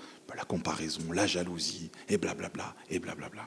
comparaison, 0.45 0.99
la 1.13 1.25
jalousie, 1.25 1.89
et 2.09 2.17
blablabla, 2.17 2.75
et 2.89 2.99
blablabla. 2.99 3.43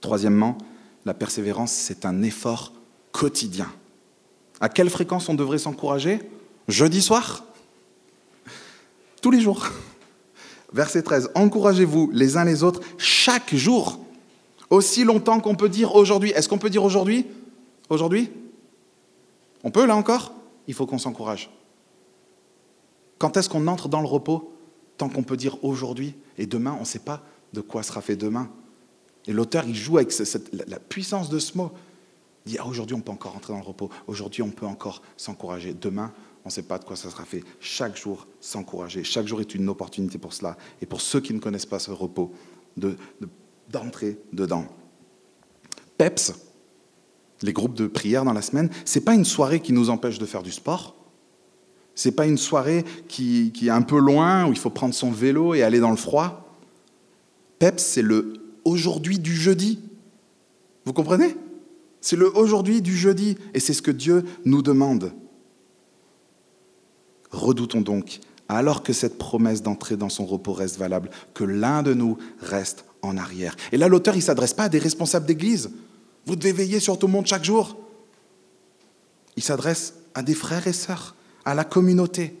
Troisièmement, 0.00 0.56
la 1.04 1.14
persévérance, 1.14 1.72
c'est 1.72 2.06
un 2.06 2.22
effort 2.22 2.72
quotidien. 3.10 3.66
À 4.60 4.68
quelle 4.68 4.88
fréquence 4.88 5.28
on 5.28 5.34
devrait 5.34 5.58
s'encourager? 5.58 6.20
Jeudi 6.68 7.02
soir? 7.02 7.44
Tous 9.20 9.32
les 9.32 9.40
jours. 9.40 9.66
Verset 10.72 11.02
13. 11.02 11.32
Encouragez-vous 11.34 12.12
les 12.12 12.36
uns 12.36 12.44
les 12.44 12.62
autres 12.62 12.82
chaque 12.98 13.52
jour, 13.52 13.98
aussi 14.70 15.02
longtemps 15.02 15.40
qu'on 15.40 15.56
peut 15.56 15.68
dire 15.68 15.96
aujourd'hui. 15.96 16.30
Est-ce 16.30 16.48
qu'on 16.48 16.58
peut 16.58 16.70
dire 16.70 16.84
aujourd'hui? 16.84 17.26
Aujourd'hui? 17.88 18.30
On 19.64 19.72
peut 19.72 19.86
là 19.86 19.96
encore? 19.96 20.32
Il 20.68 20.74
faut 20.74 20.86
qu'on 20.86 20.98
s'encourage. 20.98 21.50
Quand 23.18 23.36
est-ce 23.36 23.48
qu'on 23.48 23.66
entre 23.66 23.88
dans 23.88 24.00
le 24.00 24.06
repos 24.06 24.52
Tant 24.96 25.08
qu'on 25.08 25.22
peut 25.22 25.36
dire 25.36 25.62
aujourd'hui 25.64 26.14
et 26.38 26.46
demain, 26.46 26.74
on 26.76 26.80
ne 26.80 26.86
sait 26.86 27.00
pas 27.00 27.22
de 27.52 27.60
quoi 27.60 27.82
sera 27.82 28.00
fait 28.00 28.16
demain. 28.16 28.50
Et 29.26 29.32
l'auteur, 29.32 29.64
il 29.66 29.74
joue 29.74 29.96
avec 29.98 30.12
la 30.66 30.78
puissance 30.78 31.28
de 31.30 31.38
ce 31.38 31.56
mot. 31.56 31.72
Il 32.46 32.52
dit, 32.52 32.58
ah, 32.58 32.66
aujourd'hui, 32.66 32.94
on 32.94 33.00
peut 33.00 33.12
encore 33.12 33.34
entrer 33.34 33.52
dans 33.52 33.60
le 33.60 33.64
repos. 33.64 33.88
Aujourd'hui, 34.06 34.42
on 34.42 34.50
peut 34.50 34.66
encore 34.66 35.02
s'encourager. 35.16 35.72
Demain, 35.72 36.12
on 36.44 36.48
ne 36.48 36.52
sait 36.52 36.62
pas 36.62 36.78
de 36.78 36.84
quoi 36.84 36.94
ça 36.94 37.08
sera 37.08 37.24
fait. 37.24 37.42
Chaque 37.58 37.96
jour, 37.96 38.26
s'encourager. 38.40 39.02
Chaque 39.02 39.26
jour 39.26 39.40
est 39.40 39.54
une 39.54 39.68
opportunité 39.68 40.18
pour 40.18 40.34
cela. 40.34 40.58
Et 40.82 40.86
pour 40.86 41.00
ceux 41.00 41.20
qui 41.20 41.32
ne 41.32 41.38
connaissent 41.38 41.64
pas 41.64 41.78
ce 41.78 41.90
repos, 41.90 42.32
d'entrer 42.76 44.18
dedans. 44.32 44.66
PEPS, 45.96 46.34
les 47.40 47.52
groupes 47.52 47.74
de 47.74 47.86
prière 47.86 48.24
dans 48.24 48.32
la 48.32 48.42
semaine, 48.42 48.68
ce 48.84 48.98
n'est 48.98 49.04
pas 49.04 49.14
une 49.14 49.24
soirée 49.24 49.60
qui 49.60 49.72
nous 49.72 49.88
empêche 49.88 50.18
de 50.18 50.26
faire 50.26 50.42
du 50.42 50.52
sport. 50.52 50.94
Ce 51.94 52.08
n'est 52.08 52.14
pas 52.14 52.26
une 52.26 52.38
soirée 52.38 52.84
qui, 53.08 53.52
est 53.62 53.70
un 53.70 53.82
peu 53.82 53.98
loin, 53.98 54.46
où 54.46 54.52
il 54.52 54.58
faut 54.58 54.70
prendre 54.70 54.94
son 54.94 55.10
vélo 55.10 55.54
et 55.54 55.62
aller 55.62 55.80
dans 55.80 55.90
le 55.90 55.96
froid. 55.96 56.56
Peps, 57.58 57.82
c'est 57.82 58.02
le 58.02 58.34
aujourd'hui 58.64 59.18
du 59.18 59.34
jeudi. 59.34 59.80
Vous 60.84 60.92
comprenez? 60.92 61.36
C'est 62.00 62.16
le 62.16 62.36
aujourd'hui 62.36 62.82
du 62.82 62.96
jeudi, 62.96 63.36
et 63.54 63.60
c'est 63.60 63.72
ce 63.72 63.80
que 63.80 63.90
Dieu 63.90 64.24
nous 64.44 64.60
demande. 64.60 65.12
Redoutons 67.30 67.80
donc, 67.80 68.20
alors 68.48 68.82
que 68.82 68.92
cette 68.92 69.16
promesse 69.16 69.62
d'entrer 69.62 69.96
dans 69.96 70.08
son 70.08 70.26
repos 70.26 70.52
reste 70.52 70.76
valable, 70.76 71.10
que 71.32 71.44
l'un 71.44 71.82
de 71.82 71.94
nous 71.94 72.18
reste 72.40 72.84
en 73.02 73.16
arrière. 73.16 73.56
Et 73.72 73.76
là, 73.76 73.88
l'auteur, 73.88 74.14
il 74.14 74.18
ne 74.18 74.24
s'adresse 74.24 74.52
pas 74.52 74.64
à 74.64 74.68
des 74.68 74.78
responsables 74.78 75.26
d'église. 75.26 75.70
Vous 76.26 76.36
devez 76.36 76.52
veiller 76.52 76.80
sur 76.80 76.98
tout 76.98 77.06
le 77.06 77.12
monde 77.12 77.26
chaque 77.26 77.44
jour. 77.44 77.76
Il 79.36 79.42
s'adresse 79.42 79.94
à 80.14 80.22
des 80.22 80.34
frères 80.34 80.66
et 80.66 80.72
sœurs 80.72 81.14
à 81.44 81.54
la 81.54 81.64
communauté. 81.64 82.36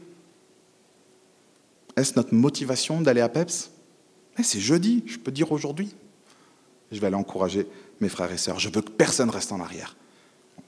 Est-ce 1.96 2.14
notre 2.16 2.34
motivation 2.34 3.00
d'aller 3.00 3.20
à 3.20 3.28
PEPS? 3.28 3.70
C'est 4.42 4.60
jeudi, 4.60 5.04
je 5.06 5.18
peux 5.18 5.30
dire 5.30 5.52
aujourd'hui. 5.52 5.94
Je 6.90 7.00
vais 7.00 7.06
aller 7.06 7.16
encourager 7.16 7.66
mes 8.00 8.08
frères 8.08 8.32
et 8.32 8.38
sœurs. 8.38 8.58
Je 8.58 8.68
veux 8.68 8.80
que 8.80 8.90
personne 8.90 9.30
reste 9.30 9.52
en 9.52 9.60
arrière. 9.60 9.96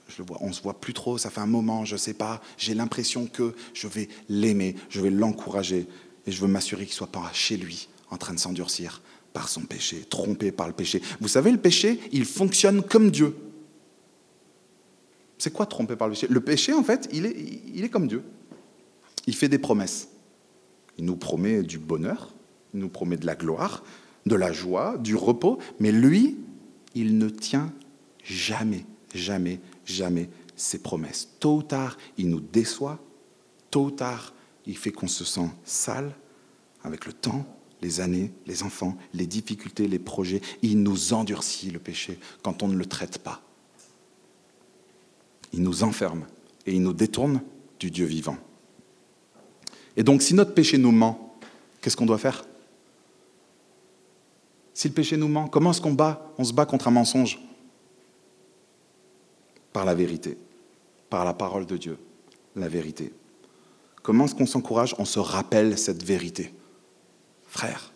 Je 0.08 0.18
le 0.18 0.26
vois, 0.26 0.38
on 0.40 0.48
ne 0.48 0.52
se 0.52 0.62
voit 0.62 0.80
plus 0.80 0.94
trop, 0.94 1.18
ça 1.18 1.30
fait 1.30 1.40
un 1.40 1.46
moment, 1.46 1.84
je 1.84 1.94
ne 1.94 1.98
sais 1.98 2.14
pas. 2.14 2.40
J'ai 2.58 2.74
l'impression 2.74 3.26
que 3.26 3.54
je 3.74 3.88
vais 3.88 4.08
l'aimer, 4.28 4.76
je 4.88 5.00
vais 5.00 5.10
l'encourager 5.10 5.88
et 6.26 6.32
je 6.32 6.40
veux 6.40 6.48
m'assurer 6.48 6.84
qu'il 6.84 6.92
ne 6.92 6.96
soit 6.96 7.06
pas 7.08 7.28
chez 7.32 7.56
lui 7.56 7.88
en 8.10 8.16
train 8.16 8.34
de 8.34 8.38
s'endurcir 8.38 9.02
par 9.32 9.48
son 9.48 9.62
péché, 9.62 10.04
trompé 10.08 10.52
par 10.52 10.68
le 10.68 10.72
péché. 10.72 11.02
Vous 11.20 11.28
savez, 11.28 11.50
le 11.50 11.58
péché, 11.58 12.00
il 12.12 12.24
fonctionne 12.24 12.82
comme 12.82 13.10
Dieu. 13.10 13.36
C'est 15.38 15.52
quoi 15.52 15.66
tromper 15.66 15.96
par 15.96 16.08
le 16.08 16.14
péché? 16.14 16.26
Le 16.28 16.40
péché, 16.40 16.72
en 16.72 16.82
fait, 16.82 17.08
il 17.12 17.26
est, 17.26 17.36
il 17.74 17.84
est 17.84 17.88
comme 17.88 18.08
Dieu. 18.08 18.22
Il 19.26 19.34
fait 19.34 19.48
des 19.48 19.58
promesses. 19.58 20.08
Il 20.98 21.04
nous 21.04 21.16
promet 21.16 21.62
du 21.62 21.78
bonheur, 21.78 22.34
il 22.72 22.80
nous 22.80 22.88
promet 22.88 23.16
de 23.16 23.26
la 23.26 23.34
gloire, 23.34 23.82
de 24.24 24.34
la 24.34 24.52
joie, 24.52 24.96
du 24.98 25.14
repos, 25.14 25.58
mais 25.78 25.92
lui, 25.92 26.38
il 26.94 27.18
ne 27.18 27.28
tient 27.28 27.72
jamais, 28.24 28.84
jamais, 29.14 29.60
jamais 29.84 30.30
ses 30.56 30.78
promesses. 30.78 31.28
Tôt 31.38 31.56
ou 31.56 31.62
tard, 31.62 31.98
il 32.16 32.30
nous 32.30 32.40
déçoit. 32.40 32.98
Tôt 33.70 33.86
ou 33.86 33.90
tard, 33.90 34.34
il 34.66 34.76
fait 34.76 34.90
qu'on 34.90 35.06
se 35.06 35.24
sent 35.24 35.48
sale 35.64 36.12
avec 36.82 37.06
le 37.06 37.12
temps, 37.12 37.44
les 37.82 38.00
années, 38.00 38.32
les 38.46 38.62
enfants, 38.62 38.96
les 39.12 39.26
difficultés, 39.26 39.86
les 39.86 39.98
projets. 39.98 40.40
Il 40.62 40.82
nous 40.82 41.12
endurcit 41.12 41.70
le 41.70 41.78
péché 41.78 42.18
quand 42.42 42.62
on 42.62 42.68
ne 42.68 42.76
le 42.76 42.86
traite 42.86 43.18
pas. 43.18 43.42
Il 45.52 45.62
nous 45.62 45.82
enferme 45.82 46.26
et 46.66 46.72
il 46.74 46.82
nous 46.82 46.92
détourne 46.92 47.40
du 47.78 47.90
Dieu 47.90 48.06
vivant. 48.06 48.36
Et 49.96 50.02
donc 50.02 50.22
si 50.22 50.34
notre 50.34 50.54
péché 50.54 50.78
nous 50.78 50.92
ment, 50.92 51.36
qu'est-ce 51.80 51.96
qu'on 51.96 52.06
doit 52.06 52.18
faire? 52.18 52.44
Si 54.74 54.88
le 54.88 54.94
péché 54.94 55.16
nous 55.16 55.28
ment, 55.28 55.48
comment 55.48 55.70
est-ce 55.70 55.80
qu'on 55.80 55.92
bat 55.92 56.32
On 56.36 56.44
se 56.44 56.52
bat 56.52 56.66
contre 56.66 56.88
un 56.88 56.90
mensonge? 56.90 57.38
Par 59.72 59.84
la 59.84 59.94
vérité, 59.94 60.36
par 61.08 61.24
la 61.24 61.32
parole 61.32 61.66
de 61.66 61.76
Dieu, 61.76 61.98
la 62.54 62.68
vérité. 62.68 63.12
Comment 64.02 64.26
est-ce 64.26 64.34
qu'on 64.34 64.46
s'encourage? 64.46 64.94
On 64.98 65.04
se 65.04 65.18
rappelle 65.18 65.78
cette 65.78 66.02
vérité. 66.02 66.52
Frère, 67.48 67.92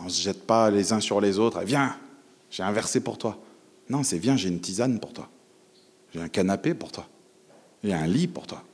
on 0.00 0.04
ne 0.04 0.08
se 0.08 0.22
jette 0.22 0.46
pas 0.46 0.70
les 0.70 0.92
uns 0.92 1.00
sur 1.00 1.20
les 1.20 1.38
autres. 1.38 1.60
Viens, 1.62 1.96
j'ai 2.50 2.62
un 2.62 2.72
verset 2.72 3.00
pour 3.00 3.18
toi. 3.18 3.38
Non, 3.88 4.02
c'est 4.02 4.18
viens, 4.18 4.36
j'ai 4.36 4.48
une 4.48 4.60
tisane 4.60 4.98
pour 5.00 5.12
toi. 5.12 5.28
J'ai 6.18 6.24
un 6.24 6.28
canapé 6.28 6.74
pour 6.74 6.90
toi. 6.90 7.06
J'ai 7.84 7.92
un 7.92 8.08
lit 8.08 8.26
pour 8.26 8.48
toi. 8.48 8.64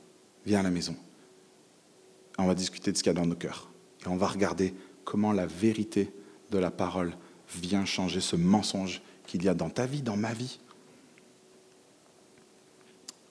Viens 0.47 0.61
à 0.61 0.63
la 0.63 0.71
maison. 0.71 0.95
On 2.39 2.47
va 2.47 2.55
discuter 2.55 2.91
de 2.91 2.97
ce 2.97 3.03
qu'il 3.03 3.11
y 3.11 3.15
a 3.15 3.19
dans 3.21 3.27
nos 3.27 3.35
cœurs. 3.35 3.69
Et 4.03 4.07
on 4.07 4.15
va 4.15 4.25
regarder 4.25 4.73
comment 5.03 5.31
la 5.31 5.45
vérité 5.45 6.11
de 6.49 6.57
la 6.57 6.71
parole 6.71 7.15
vient 7.53 7.85
changer 7.85 8.19
ce 8.19 8.35
mensonge 8.35 9.03
qu'il 9.27 9.43
y 9.43 9.47
a 9.47 9.53
dans 9.53 9.69
ta 9.69 9.85
vie, 9.85 10.01
dans 10.01 10.17
ma 10.17 10.33
vie. 10.33 10.59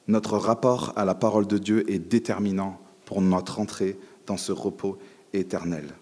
Notre 0.07 0.39
rapport 0.39 0.93
à 0.95 1.05
la 1.05 1.17
parole 1.17 1.49
de 1.49 1.59
Dieu 1.59 1.91
est 1.91 1.99
déterminant 1.99 2.79
pour 3.07 3.21
notre 3.21 3.59
entrée 3.59 3.99
dans 4.27 4.37
ce 4.37 4.53
repos 4.53 4.97
éternel. 5.33 5.93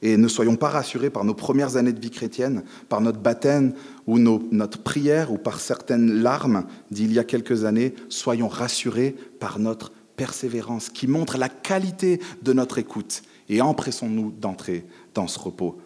Et 0.00 0.16
ne 0.16 0.28
soyons 0.28 0.56
pas 0.56 0.68
rassurés 0.68 1.10
par 1.10 1.24
nos 1.24 1.34
premières 1.34 1.76
années 1.76 1.92
de 1.92 2.00
vie 2.00 2.10
chrétienne, 2.10 2.62
par 2.88 3.00
notre 3.00 3.18
baptême 3.18 3.74
ou 4.06 4.18
notre 4.18 4.78
prière 4.78 5.32
ou 5.32 5.38
par 5.38 5.58
certaines 5.58 6.22
larmes 6.22 6.66
d'il 6.90 7.12
y 7.12 7.18
a 7.18 7.24
quelques 7.24 7.64
années. 7.64 7.94
Soyons 8.08 8.48
rassurés 8.48 9.16
par 9.40 9.58
notre 9.58 9.92
persévérance 10.16 10.88
qui 10.88 11.06
montre 11.06 11.38
la 11.38 11.48
qualité 11.48 12.20
de 12.42 12.52
notre 12.52 12.78
écoute. 12.78 13.22
Et 13.48 13.60
empressons-nous 13.60 14.30
d'entrer 14.30 14.84
dans 15.14 15.26
ce 15.26 15.38
repos. 15.38 15.78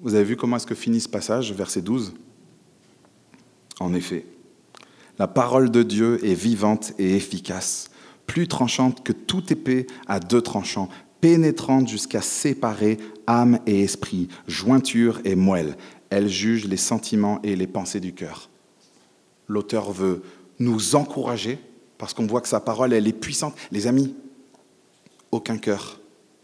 Vous 0.00 0.14
avez 0.14 0.24
vu 0.24 0.36
comment 0.36 0.56
est-ce 0.56 0.66
que 0.66 0.74
finit 0.74 1.00
ce 1.00 1.08
passage, 1.08 1.52
verset 1.52 1.80
12 1.80 2.14
En 3.80 3.94
effet, 3.94 4.26
la 5.18 5.28
parole 5.28 5.70
de 5.70 5.82
Dieu 5.82 6.24
est 6.24 6.34
vivante 6.34 6.92
et 6.98 7.14
efficace, 7.14 7.90
plus 8.26 8.48
tranchante 8.48 9.04
que 9.04 9.12
toute 9.12 9.52
épée 9.52 9.86
à 10.08 10.18
deux 10.18 10.42
tranchants, 10.42 10.88
pénétrante 11.24 11.88
jusqu'à 11.88 12.20
séparer 12.20 12.98
âme 13.26 13.58
et 13.64 13.80
esprit, 13.80 14.28
jointure 14.46 15.22
et 15.24 15.36
moelle. 15.36 15.78
Elle 16.10 16.28
juge 16.28 16.66
les 16.66 16.76
sentiments 16.76 17.40
et 17.42 17.56
les 17.56 17.66
pensées 17.66 17.98
du 17.98 18.12
cœur. 18.12 18.50
L'auteur 19.48 19.90
veut 19.90 20.20
nous 20.58 20.96
encourager 20.96 21.58
parce 21.96 22.12
qu'on 22.12 22.26
voit 22.26 22.42
que 22.42 22.48
sa 22.48 22.60
parole, 22.60 22.92
elle 22.92 23.08
est 23.08 23.14
puissante. 23.14 23.56
Les 23.72 23.86
amis, 23.86 24.14
aucun 25.30 25.56
cœur 25.56 25.98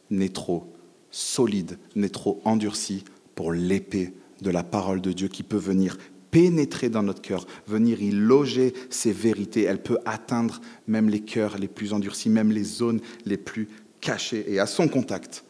n'est 0.09 0.31
trop 0.31 0.73
solide, 1.11 1.77
n'est 1.95 2.09
trop 2.09 2.41
endurci 2.47 3.05
pour 3.35 3.53
l'épée 3.53 4.15
de 4.41 4.51
la 4.51 4.63
parole 4.63 5.03
de 5.03 5.13
Dieu 5.13 5.29
qui 5.29 5.43
peut 5.43 5.59
venir 5.59 5.99
pénétrer 6.31 6.89
dans 6.89 7.03
notre 7.03 7.21
cœur, 7.21 7.47
venir 7.67 8.01
y 8.01 8.13
loger 8.13 8.73
ses 8.89 9.13
vérités. 9.13 9.65
Elle 9.65 9.83
peut 9.83 9.99
atteindre 10.07 10.63
même 10.87 11.11
les 11.11 11.21
cœurs 11.21 11.59
les 11.59 11.69
plus 11.69 11.93
endurcis, 11.93 12.31
même 12.31 12.51
les 12.51 12.65
zones 12.65 13.01
les 13.27 13.37
plus 13.37 13.69
caché. 14.01 14.45
Et 14.53 14.59
à 14.59 14.67
son 14.67 14.89
contact, 14.89 15.45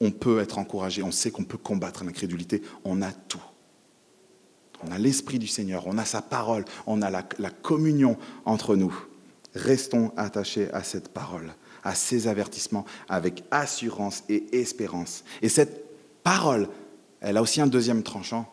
on 0.00 0.10
peut 0.10 0.40
être 0.40 0.58
encouragé, 0.58 1.02
on 1.02 1.12
sait 1.12 1.30
qu'on 1.30 1.44
peut 1.44 1.58
combattre 1.58 2.04
l'incrédulité, 2.04 2.62
on 2.84 3.02
a 3.02 3.12
tout. 3.12 3.42
On 4.84 4.90
a 4.90 4.98
l'Esprit 4.98 5.38
du 5.38 5.46
Seigneur, 5.46 5.86
on 5.86 5.96
a 5.96 6.04
sa 6.04 6.22
parole, 6.22 6.64
on 6.86 7.02
a 7.02 7.10
la, 7.10 7.22
communion 7.22 8.18
entre 8.44 8.74
nous. 8.74 8.92
Restons 9.54 10.12
attachés 10.16 10.70
à 10.72 10.82
cette 10.82 11.08
parole, 11.08 11.54
à 11.84 11.94
ces 11.94 12.26
avertissements, 12.26 12.84
avec 13.08 13.44
assurance 13.50 14.24
et 14.28 14.58
espérance. 14.58 15.22
Et 15.40 15.48
cette 15.48 15.84
parole, 16.24 16.68
elle 17.20 17.36
a 17.36 17.42
aussi 17.42 17.60
un 17.60 17.68
deuxième 17.68 18.02
tranchant. 18.02 18.52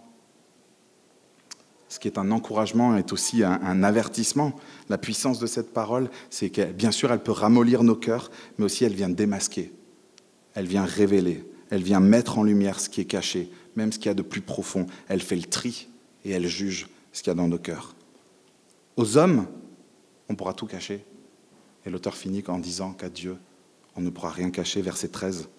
Ce 1.89 1.97
qui 1.97 2.07
est 2.07 2.19
un 2.19 2.29
encouragement 2.29 2.95
est 2.95 3.11
aussi 3.11 3.43
un, 3.43 3.83
avertissement. 3.83 4.53
La 4.89 4.99
puissance 4.99 5.39
de 5.39 5.47
cette 5.47 5.73
parole, 5.73 6.09
c'est 6.29 6.51
que 6.51 6.71
bien 6.71 6.91
sûr, 6.91 7.11
elle 7.11 7.21
peut 7.21 7.31
ramollir 7.31 7.83
nos 7.83 7.95
cœurs, 7.95 8.29
mais 8.57 8.65
aussi 8.65 8.85
elle 8.85 8.93
vient 8.93 9.09
démasquer, 9.09 9.73
elle 10.53 10.67
vient 10.67 10.85
révéler, 10.85 11.43
elle 11.71 11.81
vient 11.81 11.99
mettre 11.99 12.37
en 12.37 12.43
lumière 12.43 12.79
ce 12.79 12.89
qui 12.89 13.01
est 13.01 13.05
caché, 13.05 13.51
même 13.75 13.91
ce 13.91 13.97
qu'il 13.97 14.05
y 14.05 14.11
a 14.11 14.13
de 14.13 14.21
plus 14.21 14.41
profond. 14.41 14.85
Elle 15.07 15.21
fait 15.21 15.35
le 15.35 15.43
tri 15.43 15.87
et 16.23 16.29
elle 16.29 16.47
juge 16.47 16.87
ce 17.11 17.23
qu'il 17.23 17.31
y 17.31 17.33
a 17.33 17.35
dans 17.35 17.47
nos 17.47 17.57
cœurs. 17.57 17.95
Aux 18.95 19.17
hommes, 19.17 19.47
on 20.29 20.35
pourra 20.35 20.53
tout 20.53 20.67
cacher. 20.67 21.03
Et 21.85 21.89
l'auteur 21.89 22.15
finit 22.15 22.43
en 22.47 22.59
disant 22.59 22.93
qu'à 22.93 23.09
Dieu, 23.09 23.35
on 23.95 24.01
ne 24.01 24.11
pourra 24.11 24.29
rien 24.29 24.51
cacher, 24.51 24.83
verset 24.83 25.07
13. 25.07 25.49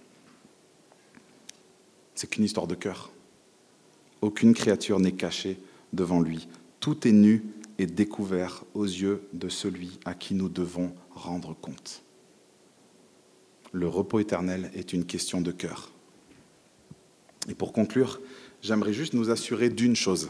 C'est 2.15 2.29
qu'une 2.29 2.45
histoire 2.45 2.69
de 2.69 2.77
cœur. 2.77 3.11
Aucune 4.21 4.55
créature 4.55 5.01
n'est 5.01 5.13
cachée 5.13 5.59
devant 5.93 6.21
lui. 6.21 6.49
Tout 6.81 7.07
est 7.07 7.13
nu 7.13 7.45
et 7.79 7.87
découvert 7.87 8.65
aux 8.75 8.85
yeux 8.85 9.23
de 9.33 9.49
celui 9.49 9.99
à 10.05 10.15
qui 10.15 10.35
nous 10.35 10.49
devons 10.49 10.93
rendre 11.11 11.55
compte. 11.61 12.03
Le 13.73 13.89
repos 13.89 14.19
éternel 14.19 14.71
est 14.75 14.93
une 14.93 15.05
question 15.05 15.41
de 15.41 15.53
cœur. 15.53 15.91
Et 17.49 17.55
pour 17.55 17.73
conclure, 17.73 18.21
j'aimerais 18.63 18.93
juste 18.93 19.15
nous 19.15 19.31
assurer 19.31 19.71
d'une 19.71 19.97
chose. 19.97 20.29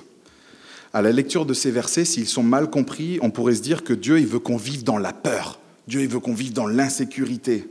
À 0.92 1.02
la 1.02 1.12
lecture 1.12 1.46
de 1.46 1.54
ces 1.54 1.70
versets, 1.70 2.04
s'ils 2.04 2.26
sont 2.26 2.42
mal 2.42 2.68
compris, 2.68 3.18
on 3.22 3.30
pourrait 3.30 3.54
se 3.54 3.62
dire 3.62 3.84
que 3.84 3.92
Dieu 3.92 4.16
veut 4.18 4.38
qu'on 4.38 4.56
vive 4.56 4.84
dans 4.84 4.98
la 4.98 5.12
peur. 5.12 5.60
Dieu 5.86 6.02
il 6.02 6.08
veut 6.08 6.20
qu'on 6.20 6.34
vive 6.34 6.52
dans 6.52 6.66
l'insécurité 6.66 7.68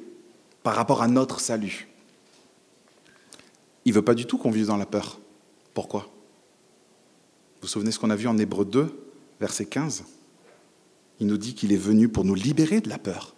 par 0.63 0.75
rapport 0.75 1.01
à 1.01 1.07
notre 1.07 1.39
salut. 1.39 1.87
Il 3.85 3.93
veut 3.93 4.01
pas 4.01 4.15
du 4.15 4.25
tout 4.25 4.37
qu'on 4.37 4.51
vive 4.51 4.67
dans 4.67 4.77
la 4.77 4.85
peur. 4.85 5.19
Pourquoi? 5.73 6.11
Vous 7.61 7.67
souvenez 7.67 7.91
ce 7.91 7.99
qu'on 7.99 8.09
a 8.09 8.15
vu 8.15 8.27
en 8.27 8.37
Hébreu 8.37 8.65
2, 8.65 8.89
verset 9.39 9.65
15 9.65 10.03
Il 11.19 11.27
nous 11.27 11.37
dit 11.37 11.53
qu'il 11.53 11.71
est 11.73 11.77
venu 11.77 12.07
pour 12.07 12.23
nous 12.23 12.35
libérer 12.35 12.81
de 12.81 12.89
la 12.89 12.97
peur, 12.97 13.35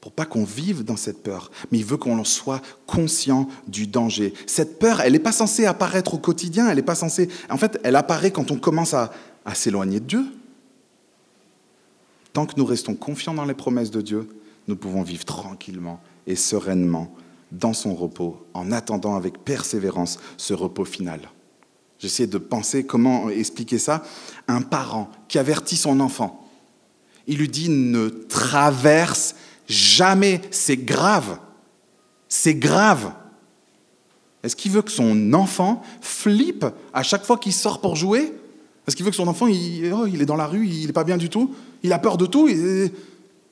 pour 0.00 0.12
pas 0.12 0.24
qu'on 0.24 0.44
vive 0.44 0.84
dans 0.84 0.96
cette 0.96 1.22
peur, 1.22 1.50
mais 1.70 1.78
il 1.78 1.84
veut 1.84 1.96
qu'on 1.96 2.22
soit 2.24 2.62
conscient 2.86 3.48
du 3.68 3.86
danger. 3.86 4.34
Cette 4.46 4.78
peur, 4.78 5.00
elle 5.00 5.12
n'est 5.12 5.18
pas 5.18 5.32
censée 5.32 5.66
apparaître 5.66 6.14
au 6.14 6.18
quotidien, 6.18 6.68
elle 6.68 6.76
n'est 6.76 6.82
pas 6.82 6.94
censée... 6.94 7.28
En 7.50 7.56
fait, 7.56 7.78
elle 7.84 7.96
apparaît 7.96 8.30
quand 8.30 8.50
on 8.50 8.58
commence 8.58 8.94
à 8.94 9.10
s'éloigner 9.54 10.00
de 10.00 10.06
Dieu. 10.06 10.24
Tant 12.32 12.46
que 12.46 12.54
nous 12.56 12.64
restons 12.64 12.94
confiants 12.94 13.34
dans 13.34 13.44
les 13.44 13.54
promesses 13.54 13.90
de 13.90 14.00
Dieu, 14.00 14.28
nous 14.66 14.76
pouvons 14.76 15.02
vivre 15.02 15.24
tranquillement 15.24 16.00
et 16.26 16.36
sereinement 16.36 17.14
dans 17.52 17.72
son 17.72 17.94
repos, 17.94 18.44
en 18.54 18.72
attendant 18.72 19.14
avec 19.14 19.38
persévérance 19.44 20.18
ce 20.36 20.54
repos 20.54 20.84
final. 20.84 21.20
J'essaie 22.04 22.26
de 22.26 22.36
penser 22.36 22.84
comment 22.84 23.30
expliquer 23.30 23.78
ça. 23.78 24.04
Un 24.46 24.60
parent 24.60 25.10
qui 25.26 25.38
avertit 25.38 25.78
son 25.78 26.00
enfant, 26.00 26.46
il 27.26 27.38
lui 27.38 27.48
dit 27.48 27.70
ne 27.70 28.10
traverse 28.10 29.36
jamais, 29.66 30.42
c'est 30.50 30.76
grave, 30.76 31.38
c'est 32.28 32.56
grave. 32.56 33.10
Est-ce 34.42 34.54
qu'il 34.54 34.70
veut 34.70 34.82
que 34.82 34.90
son 34.90 35.32
enfant 35.32 35.82
flippe 36.02 36.66
à 36.92 37.02
chaque 37.02 37.24
fois 37.24 37.38
qu'il 37.38 37.54
sort 37.54 37.80
pour 37.80 37.96
jouer? 37.96 38.34
Est-ce 38.86 38.94
qu'il 38.96 39.06
veut 39.06 39.10
que 39.10 39.16
son 39.16 39.26
enfant, 39.26 39.46
il, 39.46 39.90
oh, 39.94 40.04
est 40.04 40.26
dans 40.26 40.36
la 40.36 40.46
rue, 40.46 40.66
il 40.66 40.86
n'est 40.86 40.92
pas 40.92 41.04
bien 41.04 41.16
du 41.16 41.30
tout, 41.30 41.54
il 41.82 41.90
a 41.94 41.98
peur 41.98 42.18
de 42.18 42.26
tout 42.26 42.50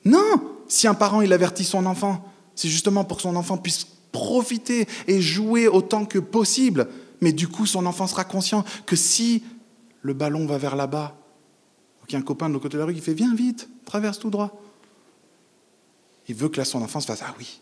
Non 0.05 0.59
Si 0.67 0.87
un 0.87 0.93
parent, 0.93 1.21
il 1.21 1.33
avertit 1.33 1.63
son 1.63 1.87
enfant, 1.87 2.23
c'est 2.53 2.69
justement 2.69 3.03
pour 3.03 3.17
que 3.17 3.23
son 3.23 3.35
enfant 3.35 3.57
puisse 3.57 3.87
profiter 4.11 4.87
et 5.07 5.21
jouer 5.21 5.67
autant 5.67 6.05
que 6.05 6.19
possible. 6.19 6.87
Mais 7.23 7.31
du 7.31 7.47
coup, 7.47 7.65
son 7.65 7.85
enfant 7.85 8.05
sera 8.05 8.25
conscient 8.25 8.65
que 8.85 8.97
si 8.97 9.43
le 10.01 10.13
ballon 10.13 10.45
va 10.45 10.57
vers 10.57 10.75
là-bas, 10.75 11.15
qu'il 12.05 12.13
y 12.13 12.15
a 12.17 12.19
un 12.19 12.21
copain 12.21 12.49
de 12.49 12.53
l'autre 12.53 12.63
côté 12.63 12.73
de 12.73 12.79
la 12.79 12.85
rue 12.85 12.93
qui 12.93 12.99
fait 12.99 13.13
Viens 13.13 13.33
vite, 13.33 13.69
traverse 13.85 14.19
tout 14.19 14.29
droit. 14.29 14.61
Il 16.27 16.35
veut 16.35 16.49
que 16.49 16.57
là, 16.57 16.65
son 16.65 16.81
enfant 16.81 16.99
se 16.99 17.07
fasse 17.07 17.21
Ah 17.25 17.33
oui, 17.39 17.61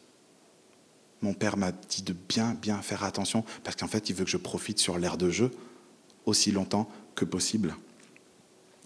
mon 1.21 1.35
père 1.35 1.57
m'a 1.57 1.71
dit 1.71 2.01
de 2.01 2.15
bien, 2.27 2.57
bien 2.59 2.81
faire 2.81 3.03
attention, 3.03 3.45
parce 3.63 3.75
qu'en 3.75 3.87
fait, 3.87 4.09
il 4.09 4.15
veut 4.15 4.25
que 4.25 4.31
je 4.31 4.37
profite 4.37 4.79
sur 4.79 4.97
l'air 4.97 5.15
de 5.15 5.29
jeu 5.29 5.51
aussi 6.25 6.51
longtemps 6.51 6.89
que 7.13 7.23
possible. 7.23 7.75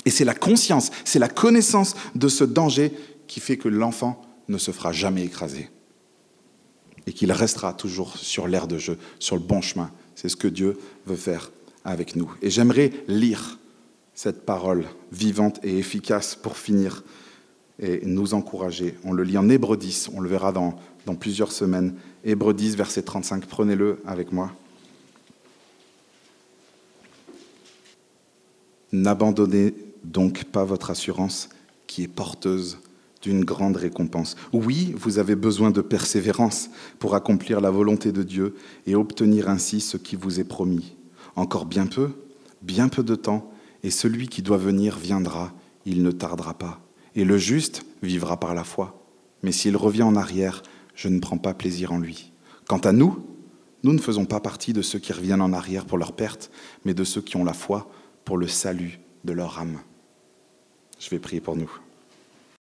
Et 0.04 0.10
c'est 0.10 0.26
la 0.26 0.36
conscience, 0.36 0.92
c'est 1.06 1.20
la 1.20 1.30
connaissance 1.30 1.96
de 2.16 2.28
ce 2.28 2.44
danger 2.44 2.92
qui 3.28 3.40
fait 3.40 3.56
que 3.56 3.70
l'enfant 3.70 4.22
ne 4.50 4.58
se 4.58 4.72
fera 4.72 4.92
jamais 4.92 5.24
écraser 5.24 5.70
et 7.08 7.14
qu'il 7.14 7.32
restera 7.32 7.74
toujours 7.74 8.18
sur 8.18 8.50
l'air 8.50 8.68
de 8.68 8.78
jeu, 8.78 9.00
sur 9.20 9.38
le 9.38 9.42
bon 9.42 9.62
chemin, 9.62 9.90
c'est 10.16 10.30
ce 10.30 10.36
que 10.36 10.48
Dieu 10.48 10.78
veut 11.06 11.16
faire 11.16 11.52
avec 11.84 12.16
nous. 12.16 12.32
Et 12.42 12.50
j'aimerais 12.50 12.92
lire 13.08 13.60
cette 14.14 14.46
parole 14.46 14.86
vivante 15.12 15.60
et 15.64 15.78
efficace 15.78 16.36
pour 16.36 16.58
finir 16.58 17.04
et 17.80 18.06
nous 18.06 18.34
encourager. 18.34 18.96
On 19.04 19.14
le 19.14 19.24
lit 19.24 19.38
en 19.38 19.50
Hébreu 19.50 19.78
10, 19.78 20.10
on 20.14 20.22
le 20.22 20.30
verra 20.30 20.52
dans, 20.52 20.76
plusieurs 21.20 21.52
semaines. 21.52 21.96
Hébreu 22.24 22.54
10, 22.54 22.76
verset 22.78 23.04
35, 23.04 23.46
prenez-le 23.46 24.02
avec 24.06 24.32
moi. 24.32 24.52
N'abandonnez 28.92 29.74
donc 30.04 30.46
pas 30.46 30.64
votre 30.64 30.90
assurance 30.90 31.50
qui 31.86 32.04
est 32.04 32.08
porteuse 32.08 32.80
d'une 33.26 33.44
grande 33.44 33.76
récompense. 33.76 34.36
Oui, 34.54 34.94
vous 34.98 35.18
avez 35.18 35.36
besoin 35.36 35.72
de 35.72 35.82
persévérance 35.82 36.70
pour 37.00 37.16
accomplir 37.16 37.60
la 37.60 37.72
volonté 37.72 38.12
de 38.12 38.22
Dieu 38.22 38.54
et 38.86 38.94
obtenir 38.94 39.50
ainsi 39.50 39.82
ce 39.82 39.98
qui 39.98 40.16
vous 40.16 40.40
est 40.40 40.44
promis. 40.44 40.96
Encore 41.36 41.66
bien 41.66 41.88
peu, 41.88 42.12
bien 42.62 42.88
peu 42.88 43.02
de 43.02 43.16
temps, 43.16 43.52
et 43.82 43.90
celui 43.90 44.28
qui 44.28 44.44
doit 44.44 44.58
venir 44.58 45.00
viendra, 45.00 45.54
il 45.88 46.04
ne 46.04 46.12
tardera 46.12 46.54
pas. 46.54 46.82
Et 47.16 47.26
le 47.26 47.40
juste 47.40 47.84
vivra 48.04 48.40
par 48.40 48.54
la 48.54 48.64
foi. 48.64 49.04
Mais 49.42 49.52
s'il 49.52 49.76
revient 49.76 50.04
en 50.04 50.16
arrière, 50.16 50.62
je 50.94 51.08
ne 51.08 51.20
prends 51.20 51.40
pas 51.40 51.56
plaisir 51.56 51.94
en 51.94 51.98
lui. 51.98 52.32
Quant 52.68 52.78
à 52.78 52.92
nous, 52.92 53.26
nous 53.82 53.94
ne 53.94 54.00
faisons 54.00 54.26
pas 54.26 54.40
partie 54.40 54.72
de 54.72 54.84
ceux 54.84 55.00
qui 55.00 55.14
reviennent 55.14 55.42
en 55.42 55.54
arrière 55.54 55.86
pour 55.86 55.98
leur 55.98 56.14
perte, 56.14 56.52
mais 56.86 56.94
de 56.94 57.04
ceux 57.04 57.22
qui 57.22 57.38
ont 57.38 57.44
la 57.44 57.54
foi 57.54 57.90
pour 58.24 58.38
le 58.38 58.48
salut 58.48 59.00
de 59.24 59.34
leur 59.34 59.58
âme. 59.58 59.80
Je 61.00 61.10
vais 61.10 61.20
prier 61.20 61.42
pour 61.42 61.56
nous. 61.56 61.72